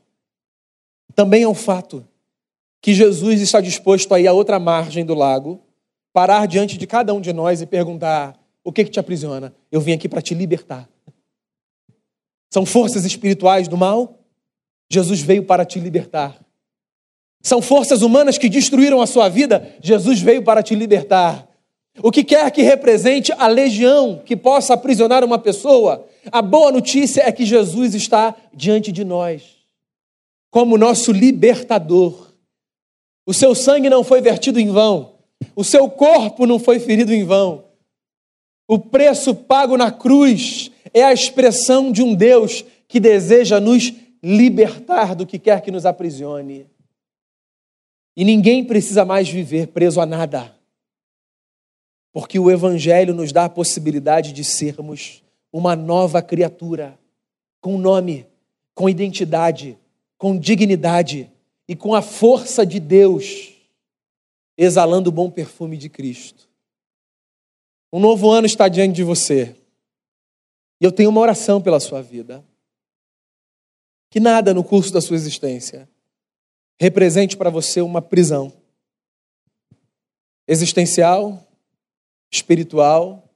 também 1.15 1.43
é 1.43 1.49
um 1.49 1.55
fato 1.55 2.07
que 2.83 2.95
Jesus 2.95 3.41
está 3.41 3.61
disposto 3.61 4.15
a 4.15 4.21
ir 4.21 4.27
à 4.27 4.33
outra 4.33 4.59
margem 4.59 5.05
do 5.05 5.15
lago, 5.15 5.61
parar 6.13 6.47
diante 6.47 6.77
de 6.77 6.87
cada 6.87 7.13
um 7.15 7.21
de 7.21 7.33
nós 7.33 7.61
e 7.61 7.67
perguntar: 7.67 8.39
o 8.65 8.73
que, 8.73 8.85
que 8.85 8.91
te 8.91 9.01
aprisiona? 9.01 9.55
Eu 9.71 9.81
vim 9.81 9.93
aqui 9.93 10.09
para 10.09 10.23
te 10.23 10.35
libertar. 10.35 10.89
São 12.53 12.67
forças 12.67 13.05
espirituais 13.05 13.69
do 13.69 13.77
mal? 13.77 14.19
Jesus 14.91 15.21
veio 15.21 15.45
para 15.45 15.65
te 15.65 15.79
libertar. 15.79 16.37
São 17.43 17.63
forças 17.63 18.03
humanas 18.03 18.39
que 18.39 18.49
destruíram 18.49 19.01
a 19.01 19.07
sua 19.07 19.29
vida? 19.29 19.75
Jesus 19.83 20.21
veio 20.21 20.43
para 20.43 20.63
te 20.63 20.75
libertar. 20.75 21.49
O 22.03 22.11
que 22.11 22.23
quer 22.23 22.51
que 22.51 22.63
represente 22.63 23.33
a 23.33 23.47
legião 23.47 24.23
que 24.25 24.37
possa 24.37 24.75
aprisionar 24.75 25.25
uma 25.25 25.39
pessoa, 25.39 26.07
a 26.31 26.41
boa 26.41 26.71
notícia 26.71 27.23
é 27.27 27.33
que 27.33 27.45
Jesus 27.45 27.95
está 27.95 28.35
diante 28.55 28.93
de 28.93 29.05
nós 29.05 29.61
como 30.51 30.77
nosso 30.77 31.13
libertador. 31.13 32.33
O 33.25 33.33
seu 33.33 33.55
sangue 33.55 33.89
não 33.89 34.03
foi 34.03 34.21
vertido 34.21 34.59
em 34.59 34.71
vão, 34.71 35.13
o 35.55 35.63
seu 35.63 35.89
corpo 35.89 36.47
não 36.47 36.59
foi 36.59 36.81
ferido 36.81 37.15
em 37.15 37.25
vão. 37.25 37.65
O 38.69 38.79
preço 38.79 39.35
pago 39.35 39.77
na 39.77 39.91
cruz 39.91 40.71
é 40.93 41.03
a 41.03 41.13
expressão 41.13 41.91
de 41.93 42.03
um 42.03 42.15
Deus 42.15 42.65
que 42.89 43.01
deseja 43.01 43.61
nos 43.61 43.93
libertar 44.23 45.15
do 45.15 45.27
que 45.27 45.39
quer 45.39 45.61
que 45.61 45.71
nos 45.71 45.87
aprisione. 45.87 46.67
E 48.17 48.25
ninguém 48.25 48.65
precisa 48.65 49.05
mais 49.05 49.29
viver 49.29 49.69
preso 49.69 50.01
a 50.01 50.07
nada, 50.07 50.55
porque 52.13 52.39
o 52.39 52.51
Evangelho 52.51 53.15
nos 53.15 53.33
dá 53.33 53.45
a 53.45 53.49
possibilidade 53.49 54.33
de 54.33 54.45
sermos 54.45 55.23
uma 55.53 55.77
nova 55.77 56.21
criatura, 56.21 56.99
com 57.61 57.79
nome, 57.79 58.27
com 58.75 58.89
identidade, 58.89 59.79
com 60.19 60.37
dignidade 60.37 61.31
e 61.69 61.77
com 61.77 61.95
a 61.95 62.03
força 62.03 62.67
de 62.67 62.81
Deus, 62.81 63.53
exalando 64.57 65.09
o 65.09 65.13
bom 65.13 65.31
perfume 65.31 65.77
de 65.77 65.89
Cristo. 65.89 66.49
Um 67.93 68.01
novo 68.01 68.31
ano 68.31 68.47
está 68.47 68.69
diante 68.69 68.97
de 68.97 69.05
você. 69.05 69.57
E 70.81 70.85
eu 70.85 70.93
tenho 70.93 71.11
uma 71.11 71.21
oração 71.21 71.61
pela 71.61 71.81
sua 71.81 72.03
vida. 72.03 72.45
Que 74.11 74.21
nada 74.21 74.55
no 74.55 74.65
curso 74.65 74.93
da 74.93 75.01
sua 75.01 75.17
existência 75.17 75.89
represente 76.81 77.37
para 77.37 77.51
você 77.51 77.83
uma 77.83 78.01
prisão. 78.01 78.51
Existencial, 80.49 81.47
espiritual, 82.33 83.29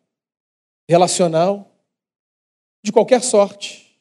relacional, 0.89 1.71
de 2.83 2.91
qualquer 2.91 3.23
sorte. 3.23 4.01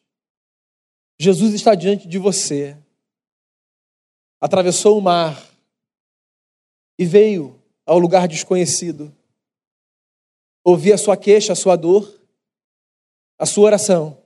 Jesus 1.19 1.53
está 1.53 1.75
diante 1.75 2.07
de 2.07 2.17
você, 2.17 2.77
atravessou 4.39 4.97
o 4.97 5.01
mar 5.01 5.45
e 6.97 7.05
veio 7.05 7.61
ao 7.85 7.99
lugar 7.99 8.27
desconhecido, 8.27 9.13
ouvir 10.63 10.93
a 10.93 10.97
sua 10.97 11.17
queixa, 11.17 11.51
a 11.51 11.55
sua 11.55 11.75
dor, 11.75 12.21
a 13.37 13.45
sua 13.45 13.65
oração, 13.65 14.23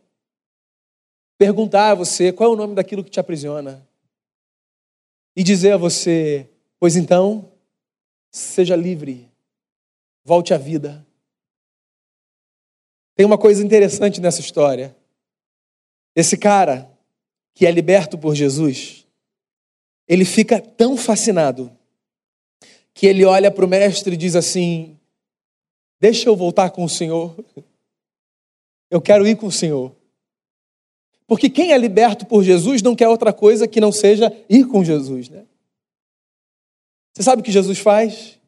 perguntar 1.37 1.91
a 1.91 1.95
você 1.95 2.31
qual 2.31 2.51
é 2.51 2.53
o 2.53 2.55
nome 2.55 2.75
daquilo 2.75 3.03
que 3.03 3.09
te 3.09 3.19
aprisiona 3.19 3.86
e 5.37 5.43
dizer 5.43 5.73
a 5.73 5.77
você: 5.77 6.49
pois 6.79 6.95
então, 6.95 7.51
seja 8.31 8.75
livre, 8.75 9.29
volte 10.25 10.51
à 10.51 10.57
vida. 10.57 11.05
Tem 13.15 13.23
uma 13.23 13.37
coisa 13.37 13.63
interessante 13.63 14.19
nessa 14.19 14.41
história. 14.41 14.95
Esse 16.15 16.35
cara 16.35 16.91
que 17.53 17.67
é 17.67 17.71
liberto 17.71 18.17
por 18.17 18.33
Jesus, 18.33 19.05
ele 20.07 20.25
fica 20.25 20.59
tão 20.59 20.97
fascinado 20.97 21.71
que 22.93 23.05
ele 23.05 23.23
olha 23.23 23.51
para 23.51 23.63
o 23.63 23.67
mestre 23.67 24.15
e 24.15 24.17
diz 24.17 24.35
assim: 24.35 24.97
Deixa 25.99 26.27
eu 26.27 26.35
voltar 26.35 26.71
com 26.71 26.83
o 26.83 26.89
Senhor. 26.89 27.35
Eu 28.89 28.99
quero 28.99 29.27
ir 29.27 29.35
com 29.35 29.47
o 29.47 29.51
Senhor. 29.51 29.95
Porque 31.27 31.49
quem 31.49 31.73
é 31.73 31.77
liberto 31.77 32.25
por 32.25 32.41
Jesus 32.41 32.81
não 32.81 32.95
quer 32.95 33.09
outra 33.09 33.33
coisa 33.33 33.67
que 33.67 33.81
não 33.81 33.91
seja 33.91 34.31
ir 34.49 34.65
com 34.65 34.83
Jesus, 34.83 35.29
né? 35.29 35.45
Você 37.13 37.23
sabe 37.23 37.41
o 37.41 37.43
que 37.45 37.51
Jesus 37.51 37.79
faz? 37.79 38.39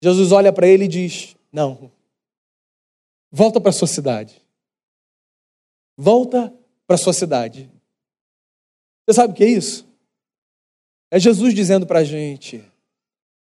Jesus 0.00 0.30
olha 0.30 0.52
para 0.52 0.68
ele 0.68 0.84
e 0.84 0.88
diz: 0.88 1.34
Não, 1.52 1.90
volta 3.32 3.60
para 3.60 3.70
a 3.70 3.72
sua 3.72 3.88
cidade. 3.88 4.40
Volta 5.96 6.54
para 6.86 6.94
a 6.94 6.98
sua 6.98 7.12
cidade. 7.12 7.70
Você 9.04 9.16
sabe 9.16 9.32
o 9.32 9.36
que 9.36 9.44
é 9.44 9.48
isso? 9.48 9.86
É 11.10 11.18
Jesus 11.18 11.54
dizendo 11.54 11.86
para 11.86 12.00
a 12.00 12.04
gente 12.04 12.62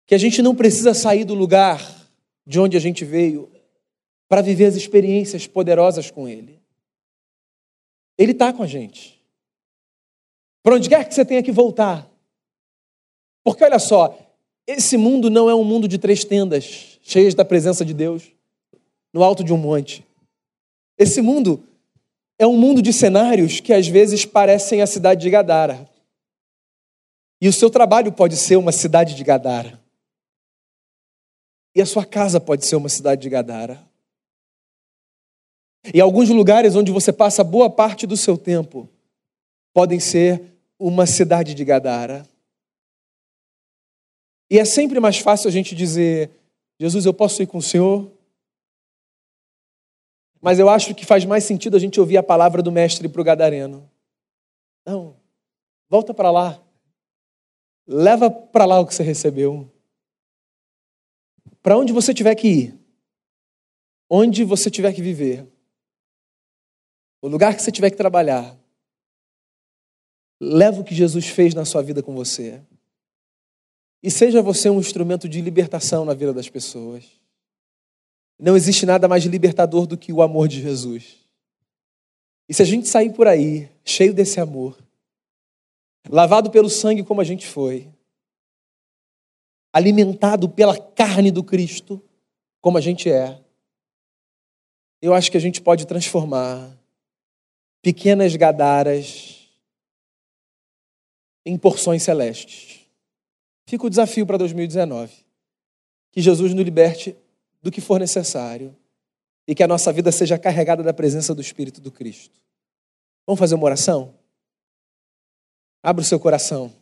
que 0.05 0.15
a 0.15 0.17
gente 0.17 0.41
não 0.41 0.55
precisa 0.55 0.93
sair 0.93 1.23
do 1.23 1.33
lugar 1.33 2.09
de 2.45 2.59
onde 2.59 2.75
a 2.75 2.79
gente 2.79 3.05
veio 3.05 3.49
para 4.27 4.41
viver 4.41 4.65
as 4.65 4.75
experiências 4.75 5.47
poderosas 5.47 6.09
com 6.09 6.27
Ele. 6.27 6.60
Ele 8.21 8.33
está 8.33 8.53
com 8.53 8.61
a 8.61 8.67
gente. 8.67 9.19
Para 10.61 10.75
onde 10.75 10.87
quer 10.87 11.07
que 11.07 11.15
você 11.15 11.25
tenha 11.25 11.41
que 11.41 11.51
voltar. 11.51 12.07
Porque 13.43 13.63
olha 13.63 13.79
só, 13.79 14.15
esse 14.67 14.95
mundo 14.95 15.27
não 15.27 15.49
é 15.49 15.55
um 15.55 15.63
mundo 15.63 15.87
de 15.87 15.97
três 15.97 16.23
tendas, 16.23 16.99
cheias 17.01 17.33
da 17.33 17.43
presença 17.43 17.83
de 17.83 17.95
Deus, 17.95 18.31
no 19.11 19.23
alto 19.23 19.43
de 19.43 19.51
um 19.51 19.57
monte. 19.57 20.05
Esse 20.99 21.19
mundo 21.19 21.63
é 22.37 22.45
um 22.45 22.55
mundo 22.55 22.79
de 22.79 22.93
cenários 22.93 23.59
que 23.59 23.73
às 23.73 23.87
vezes 23.87 24.23
parecem 24.23 24.83
a 24.83 24.87
cidade 24.87 25.21
de 25.21 25.29
Gadara. 25.31 25.89
E 27.41 27.47
o 27.47 27.53
seu 27.53 27.71
trabalho 27.71 28.11
pode 28.11 28.37
ser 28.37 28.55
uma 28.55 28.71
cidade 28.71 29.15
de 29.15 29.23
Gadara. 29.23 29.81
E 31.73 31.81
a 31.81 31.87
sua 31.87 32.05
casa 32.05 32.39
pode 32.39 32.67
ser 32.67 32.75
uma 32.75 32.89
cidade 32.89 33.23
de 33.23 33.29
Gadara. 33.29 33.83
E 35.93 35.99
alguns 35.99 36.29
lugares 36.29 36.75
onde 36.75 36.91
você 36.91 37.11
passa 37.11 37.43
boa 37.43 37.69
parte 37.69 38.05
do 38.05 38.15
seu 38.15 38.37
tempo 38.37 38.87
podem 39.73 39.99
ser 39.99 40.43
uma 40.77 41.05
cidade 41.05 41.53
de 41.53 41.65
Gadara. 41.65 42.25
E 44.49 44.59
é 44.59 44.65
sempre 44.65 44.99
mais 44.99 45.17
fácil 45.17 45.47
a 45.47 45.51
gente 45.51 45.73
dizer: 45.73 46.29
Jesus, 46.79 47.05
eu 47.05 47.13
posso 47.13 47.41
ir 47.41 47.47
com 47.47 47.57
o 47.57 47.61
Senhor? 47.61 48.11
Mas 50.41 50.59
eu 50.59 50.67
acho 50.69 50.93
que 50.95 51.05
faz 51.05 51.23
mais 51.23 51.43
sentido 51.43 51.77
a 51.77 51.79
gente 51.79 51.99
ouvir 51.99 52.17
a 52.17 52.23
palavra 52.23 52.61
do 52.61 52.71
Mestre 52.71 53.07
para 53.07 53.21
o 53.21 53.23
Gadareno. 53.23 53.89
Não, 54.85 55.15
volta 55.87 56.13
para 56.13 56.31
lá. 56.31 56.61
Leva 57.87 58.29
para 58.29 58.65
lá 58.65 58.79
o 58.79 58.85
que 58.85 58.93
você 58.93 59.03
recebeu. 59.03 59.71
Para 61.61 61.77
onde 61.77 61.93
você 61.93 62.13
tiver 62.13 62.33
que 62.35 62.47
ir, 62.47 62.79
onde 64.09 64.43
você 64.43 64.71
tiver 64.71 64.93
que 64.93 65.01
viver, 65.01 65.47
o 67.21 67.27
lugar 67.27 67.55
que 67.55 67.61
você 67.61 67.71
tiver 67.71 67.91
que 67.91 67.97
trabalhar, 67.97 68.57
leva 70.39 70.81
o 70.81 70.83
que 70.83 70.95
Jesus 70.95 71.27
fez 71.27 71.53
na 71.53 71.63
sua 71.63 71.83
vida 71.83 72.01
com 72.01 72.15
você. 72.15 72.61
E 74.01 74.09
seja 74.09 74.41
você 74.41 74.69
um 74.69 74.79
instrumento 74.79 75.29
de 75.29 75.39
libertação 75.39 76.03
na 76.03 76.15
vida 76.15 76.33
das 76.33 76.49
pessoas. 76.49 77.05
Não 78.39 78.57
existe 78.57 78.87
nada 78.87 79.07
mais 79.07 79.23
libertador 79.25 79.85
do 79.85 79.95
que 79.95 80.11
o 80.11 80.23
amor 80.23 80.47
de 80.47 80.59
Jesus. 80.59 81.19
E 82.49 82.53
se 82.55 82.63
a 82.63 82.65
gente 82.65 82.87
sair 82.87 83.13
por 83.13 83.27
aí, 83.27 83.69
cheio 83.85 84.13
desse 84.13 84.39
amor, 84.39 84.75
lavado 86.09 86.49
pelo 86.49 86.69
sangue 86.69 87.03
como 87.03 87.21
a 87.21 87.23
gente 87.23 87.45
foi, 87.45 87.87
alimentado 89.71 90.49
pela 90.49 90.75
carne 90.75 91.29
do 91.29 91.43
Cristo, 91.43 92.01
como 92.59 92.79
a 92.79 92.81
gente 92.81 93.11
é, 93.11 93.39
eu 95.01 95.13
acho 95.13 95.31
que 95.31 95.37
a 95.37 95.41
gente 95.41 95.61
pode 95.61 95.85
transformar 95.85 96.80
pequenas 97.81 98.35
gadaras 98.35 99.49
em 101.45 101.57
porções 101.57 102.03
celestes. 102.03 102.81
Fica 103.65 103.85
o 103.85 103.89
desafio 103.89 104.25
para 104.25 104.37
2019. 104.37 105.25
Que 106.11 106.21
Jesus 106.21 106.53
nos 106.53 106.63
liberte 106.63 107.15
do 107.61 107.71
que 107.71 107.81
for 107.81 107.99
necessário 107.99 108.75
e 109.47 109.55
que 109.55 109.63
a 109.63 109.67
nossa 109.67 109.91
vida 109.91 110.11
seja 110.11 110.37
carregada 110.37 110.83
da 110.83 110.93
presença 110.93 111.33
do 111.33 111.41
Espírito 111.41 111.81
do 111.81 111.91
Cristo. 111.91 112.39
Vamos 113.25 113.39
fazer 113.39 113.55
uma 113.55 113.65
oração? 113.65 114.13
Abra 115.81 116.01
o 116.01 116.05
seu 116.05 116.19
coração. 116.19 116.73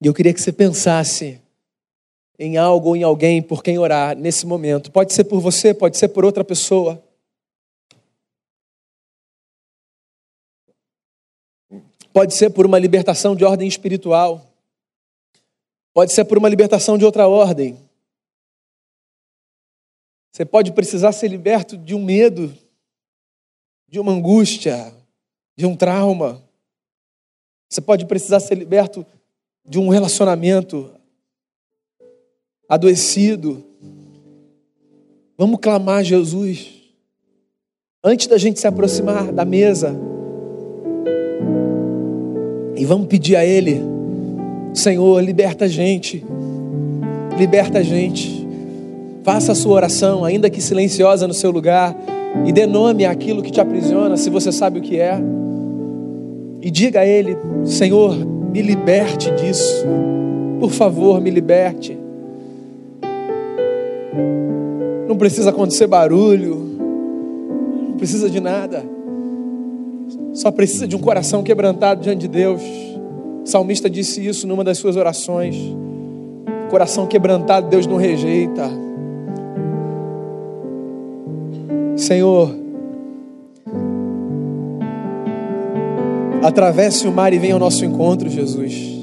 E 0.00 0.06
eu 0.06 0.14
queria 0.14 0.32
que 0.32 0.40
você 0.40 0.52
pensasse 0.52 1.42
em 2.38 2.56
algo 2.56 2.90
ou 2.90 2.96
em 2.96 3.02
alguém 3.02 3.42
por 3.42 3.62
quem 3.62 3.78
orar 3.78 4.16
nesse 4.16 4.46
momento. 4.46 4.92
Pode 4.92 5.12
ser 5.12 5.24
por 5.24 5.40
você, 5.40 5.74
pode 5.74 5.98
ser 5.98 6.08
por 6.08 6.24
outra 6.24 6.44
pessoa. 6.44 7.02
Pode 12.12 12.34
ser 12.34 12.50
por 12.50 12.64
uma 12.64 12.78
libertação 12.78 13.34
de 13.34 13.44
ordem 13.44 13.66
espiritual. 13.66 14.46
Pode 15.92 16.12
ser 16.12 16.24
por 16.24 16.38
uma 16.38 16.48
libertação 16.48 16.96
de 16.96 17.04
outra 17.04 17.26
ordem. 17.26 17.76
Você 20.32 20.44
pode 20.44 20.72
precisar 20.72 21.10
ser 21.10 21.28
liberto 21.28 21.76
de 21.76 21.94
um 21.94 22.04
medo, 22.04 22.56
de 23.88 23.98
uma 23.98 24.12
angústia, 24.12 24.94
de 25.56 25.66
um 25.66 25.74
trauma. 25.74 26.40
Você 27.68 27.80
pode 27.80 28.06
precisar 28.06 28.38
ser 28.38 28.56
liberto 28.56 29.04
de 29.64 29.78
um 29.78 29.88
relacionamento 29.88 30.97
adoecido. 32.68 33.64
Vamos 35.36 35.58
clamar 35.60 36.04
Jesus. 36.04 36.74
Antes 38.04 38.26
da 38.26 38.36
gente 38.36 38.60
se 38.60 38.66
aproximar 38.66 39.32
da 39.32 39.44
mesa. 39.44 39.96
E 42.76 42.84
vamos 42.84 43.06
pedir 43.06 43.36
a 43.36 43.44
Ele: 43.44 43.80
Senhor, 44.74 45.22
liberta 45.22 45.64
a 45.64 45.68
gente. 45.68 46.24
Liberta 47.38 47.78
a 47.78 47.82
gente. 47.82 48.46
Faça 49.24 49.52
a 49.52 49.54
sua 49.54 49.74
oração, 49.74 50.24
ainda 50.24 50.50
que 50.50 50.60
silenciosa 50.60 51.26
no 51.26 51.34
seu 51.34 51.50
lugar. 51.50 51.96
E 52.46 52.52
dê 52.52 52.66
nome 52.66 53.04
àquilo 53.04 53.42
que 53.42 53.50
te 53.50 53.60
aprisiona, 53.60 54.16
se 54.16 54.28
você 54.28 54.52
sabe 54.52 54.78
o 54.78 54.82
que 54.82 55.00
é. 55.00 55.18
E 56.60 56.70
diga 56.70 57.00
a 57.00 57.06
Ele: 57.06 57.36
Senhor, 57.64 58.14
me 58.52 58.60
liberte 58.60 59.30
disso. 59.32 59.86
Por 60.60 60.70
favor, 60.70 61.20
me 61.20 61.30
liberte. 61.30 62.07
Não 65.06 65.16
precisa 65.16 65.50
acontecer 65.50 65.86
barulho, 65.86 66.56
não 67.88 67.96
precisa 67.96 68.28
de 68.28 68.40
nada. 68.40 68.84
Só 70.32 70.50
precisa 70.50 70.86
de 70.86 70.94
um 70.94 71.00
coração 71.00 71.42
quebrantado 71.42 72.02
diante 72.02 72.20
de 72.20 72.28
Deus. 72.28 72.62
O 72.62 73.46
salmista 73.46 73.88
disse 73.88 74.24
isso 74.24 74.46
numa 74.46 74.62
das 74.62 74.78
suas 74.78 74.96
orações. 74.96 75.56
Coração 76.70 77.06
quebrantado, 77.06 77.68
Deus 77.68 77.86
não 77.86 77.96
rejeita. 77.96 78.70
Senhor, 81.96 82.54
Atravesse 86.42 87.06
o 87.06 87.12
mar 87.12 87.32
e 87.32 87.38
venha 87.38 87.54
ao 87.54 87.60
nosso 87.60 87.84
encontro, 87.84 88.28
Jesus. 88.28 89.02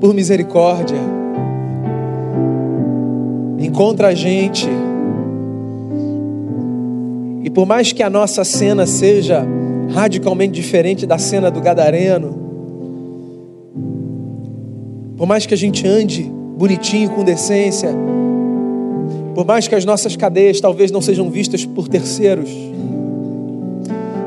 Por 0.00 0.14
misericórdia. 0.14 1.21
Encontra 3.62 4.08
a 4.08 4.14
gente. 4.14 4.68
E 7.44 7.48
por 7.50 7.64
mais 7.64 7.92
que 7.92 8.02
a 8.02 8.10
nossa 8.10 8.42
cena 8.42 8.86
seja 8.86 9.46
radicalmente 9.90 10.52
diferente 10.52 11.06
da 11.06 11.16
cena 11.16 11.48
do 11.48 11.60
Gadareno, 11.60 12.42
por 15.16 15.28
mais 15.28 15.46
que 15.46 15.54
a 15.54 15.56
gente 15.56 15.86
ande 15.86 16.24
bonitinho, 16.58 17.10
com 17.10 17.22
decência, 17.22 17.90
por 19.32 19.46
mais 19.46 19.68
que 19.68 19.76
as 19.76 19.84
nossas 19.84 20.16
cadeias 20.16 20.60
talvez 20.60 20.90
não 20.90 21.00
sejam 21.00 21.30
vistas 21.30 21.64
por 21.64 21.86
terceiros, 21.86 22.50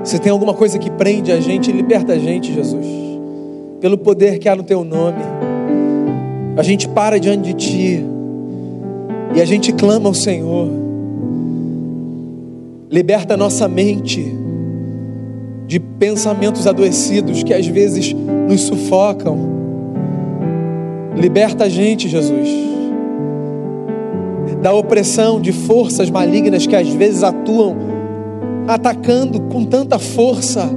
se 0.06 0.18
tem 0.18 0.32
alguma 0.32 0.54
coisa 0.54 0.80
que 0.80 0.90
prende 0.90 1.34
a 1.34 1.42
gente, 1.42 1.74
liberta 1.74 2.14
a 2.14 2.18
gente, 2.18 2.54
Jesus, 2.54 2.86
pelo 3.82 3.98
poder 3.98 4.40
que 4.40 4.48
há 4.48 4.56
no 4.56 4.64
Teu 4.64 4.86
nome. 4.86 5.22
A 6.56 6.64
gente 6.64 6.88
para 6.88 7.20
diante 7.20 7.54
de 7.54 7.54
Ti 7.54 8.15
e 9.36 9.42
a 9.42 9.46
gente 9.46 9.74
clama 9.74 10.08
ao 10.08 10.14
Senhor. 10.14 10.70
Liberta 12.90 13.36
nossa 13.36 13.68
mente 13.68 14.26
de 15.68 15.80
pensamentos 15.80 16.66
adoecidos 16.66 17.44
que 17.44 17.54
às 17.54 17.68
vezes 17.68 18.14
nos 18.14 18.62
sufocam. 18.62 19.38
Liberta 21.18 21.66
a 21.66 21.70
gente, 21.70 22.08
Jesus, 22.08 22.48
da 24.62 24.74
opressão 24.74 25.42
de 25.42 25.52
forças 25.52 26.10
malignas 26.10 26.66
que 26.66 26.76
às 26.76 26.88
vezes 26.88 27.24
atuam 27.24 27.76
atacando 28.68 29.42
com 29.42 29.66
tanta 29.66 30.00
força 30.00 30.70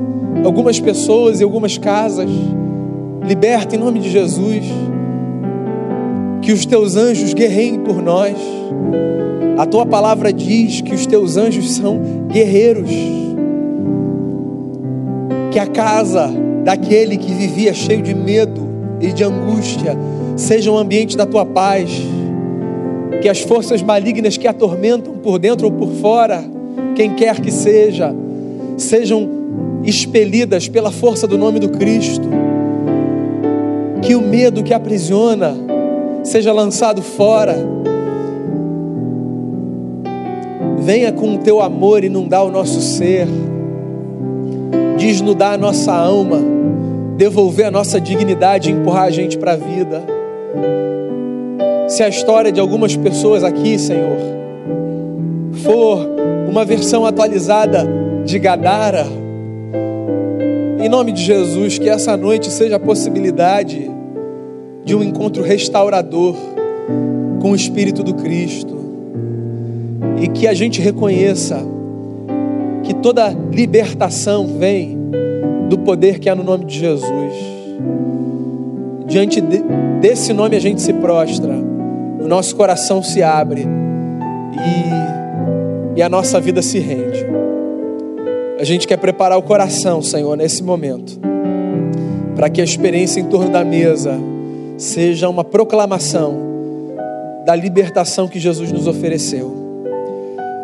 algumas 0.45 0.81
pessoas 0.81 1.41
e 1.41 1.45
algumas 1.45 1.79
casas. 1.79 2.29
Liberta 3.25 3.77
em 3.77 3.79
nome 3.79 4.01
de 4.01 4.11
Jesus. 4.11 4.65
Que 6.49 6.53
os 6.55 6.65
teus 6.65 6.97
anjos 6.97 7.35
guerreiem 7.35 7.79
por 7.81 8.01
nós. 8.01 8.35
A 9.59 9.67
tua 9.67 9.85
palavra 9.85 10.33
diz 10.33 10.81
que 10.81 10.95
os 10.95 11.05
teus 11.05 11.37
anjos 11.37 11.73
são 11.73 12.01
guerreiros. 12.27 12.91
Que 15.51 15.59
a 15.59 15.67
casa 15.67 16.33
daquele 16.65 17.19
que 17.19 17.31
vivia 17.35 17.75
cheio 17.75 18.01
de 18.01 18.15
medo 18.15 18.67
e 18.99 19.13
de 19.13 19.25
angústia 19.25 19.95
seja 20.37 20.73
um 20.73 20.79
ambiente 20.79 21.19
da 21.19 21.27
tua 21.27 21.45
paz. 21.45 21.91
Que 23.21 23.29
as 23.29 23.41
forças 23.41 23.83
malignas 23.83 24.39
que 24.39 24.49
atormentam 24.49 25.19
por 25.19 25.39
dentro 25.39 25.67
ou 25.67 25.73
por 25.73 25.91
fora 26.01 26.43
quem 26.95 27.15
quer 27.15 27.39
que 27.43 27.51
seja, 27.51 28.17
sejam 28.79 29.29
expelidas 29.85 30.67
pela 30.67 30.91
força 30.91 31.27
do 31.27 31.37
nome 31.37 31.59
do 31.59 31.69
Cristo. 31.69 32.27
Que 34.01 34.15
o 34.15 34.23
medo 34.23 34.63
que 34.63 34.73
aprisiona 34.73 35.68
seja 36.23 36.53
lançado 36.53 37.03
fora. 37.03 37.57
Venha 40.79 41.13
com 41.13 41.35
o 41.35 41.39
teu 41.39 41.61
amor 41.61 42.05
inundar 42.05 42.45
o 42.45 42.51
nosso 42.51 42.81
ser, 42.81 43.27
desnudar 44.97 45.55
a 45.55 45.59
nossa 45.59 45.93
alma, 45.93 46.39
devolver 47.17 47.67
a 47.67 47.71
nossa 47.71 48.01
dignidade 48.01 48.71
e 48.71 48.73
empurrar 48.73 49.05
a 49.05 49.11
gente 49.11 49.37
para 49.37 49.53
a 49.53 49.57
vida. 49.57 50.03
Se 51.89 52.03
a 52.03 52.09
história 52.09 52.53
de 52.53 52.61
algumas 52.61 52.97
pessoas 52.97 53.43
aqui, 53.43 53.79
Senhor, 53.79 54.19
for 55.65 56.09
uma 56.49 56.65
versão 56.65 57.05
atualizada 57.05 57.87
de 58.25 58.39
Gadara. 58.39 59.07
Em 60.81 60.89
nome 60.89 61.13
de 61.13 61.23
Jesus, 61.23 61.79
que 61.79 61.89
essa 61.89 62.17
noite 62.17 62.51
seja 62.51 62.77
a 62.77 62.81
possibilidade 62.81 63.91
de 64.89 64.97
um 64.97 65.03
encontro 65.03 65.43
restaurador 65.43 66.35
com 67.43 67.51
o 67.51 67.55
Espírito 67.55 68.03
do 68.03 68.15
Cristo. 68.15 68.75
E 70.19 70.29
que 70.29 70.49
a 70.49 70.55
gente 70.55 70.81
reconheça 70.81 71.61
que 72.83 72.95
toda 72.95 73.29
libertação 73.53 74.47
vem 74.47 74.97
do 75.69 75.77
poder 75.77 76.19
que 76.19 76.31
há 76.31 76.35
no 76.35 76.43
nome 76.43 76.65
de 76.65 76.79
Jesus. 76.79 77.35
Diante 79.07 79.43
de, 79.43 79.63
desse 80.01 80.33
nome 80.33 80.57
a 80.57 80.61
gente 80.61 80.81
se 80.81 80.95
prostra, 80.95 81.53
o 81.53 82.27
nosso 82.27 82.57
coração 82.57 83.03
se 83.03 83.23
abre 83.23 83.67
e 84.57 85.99
e 85.99 86.03
a 86.03 86.09
nossa 86.09 86.41
vida 86.41 86.63
se 86.63 86.79
rende. 86.79 87.27
A 88.59 88.65
gente 88.65 88.87
quer 88.87 88.97
preparar 88.97 89.37
o 89.37 89.43
coração, 89.43 90.01
Senhor, 90.01 90.37
nesse 90.37 90.63
momento, 90.63 91.21
para 92.37 92.49
que 92.49 92.61
a 92.61 92.65
experiência 92.65 93.21
em 93.21 93.25
torno 93.25 93.51
da 93.51 93.65
mesa 93.65 94.17
seja 94.79 95.29
uma 95.29 95.43
proclamação 95.43 96.39
da 97.45 97.55
libertação 97.55 98.29
que 98.29 98.39
Jesus 98.39 98.71
nos 98.71 98.87
ofereceu. 98.87 99.53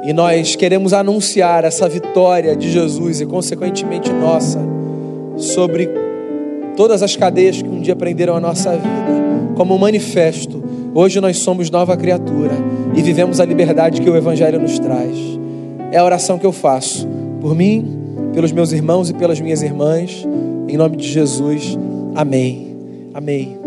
E 0.04 0.12
nós 0.12 0.54
queremos 0.54 0.92
anunciar 0.92 1.64
essa 1.64 1.88
vitória 1.88 2.54
de 2.54 2.70
Jesus 2.70 3.20
e, 3.20 3.26
consequentemente, 3.26 4.12
nossa, 4.12 4.60
sobre 5.36 5.88
todas 6.76 7.02
as 7.02 7.16
cadeias 7.16 7.60
que 7.60 7.68
um 7.68 7.80
dia 7.80 7.96
prenderam 7.96 8.36
a 8.36 8.40
nossa 8.40 8.72
vida, 8.72 9.54
como 9.56 9.78
manifesto. 9.78 10.62
Hoje 10.94 11.20
nós 11.20 11.38
somos 11.38 11.70
nova 11.70 11.96
criatura 11.96 12.52
e 12.94 13.02
vivemos 13.02 13.40
a 13.40 13.44
liberdade 13.44 14.00
que 14.00 14.08
o 14.08 14.16
Evangelho 14.16 14.60
nos 14.60 14.78
traz. 14.78 15.16
É 15.90 15.98
a 15.98 16.04
oração 16.04 16.38
que 16.38 16.46
eu 16.46 16.52
faço 16.52 17.08
por 17.40 17.54
mim, 17.54 18.30
pelos 18.32 18.52
meus 18.52 18.72
irmãos 18.72 19.10
e 19.10 19.14
pelas 19.14 19.40
minhas 19.40 19.62
irmãs, 19.62 20.26
em 20.68 20.76
nome 20.76 20.96
de 20.96 21.08
Jesus. 21.08 21.78
Amém. 22.14 22.76
Amém. 23.14 23.63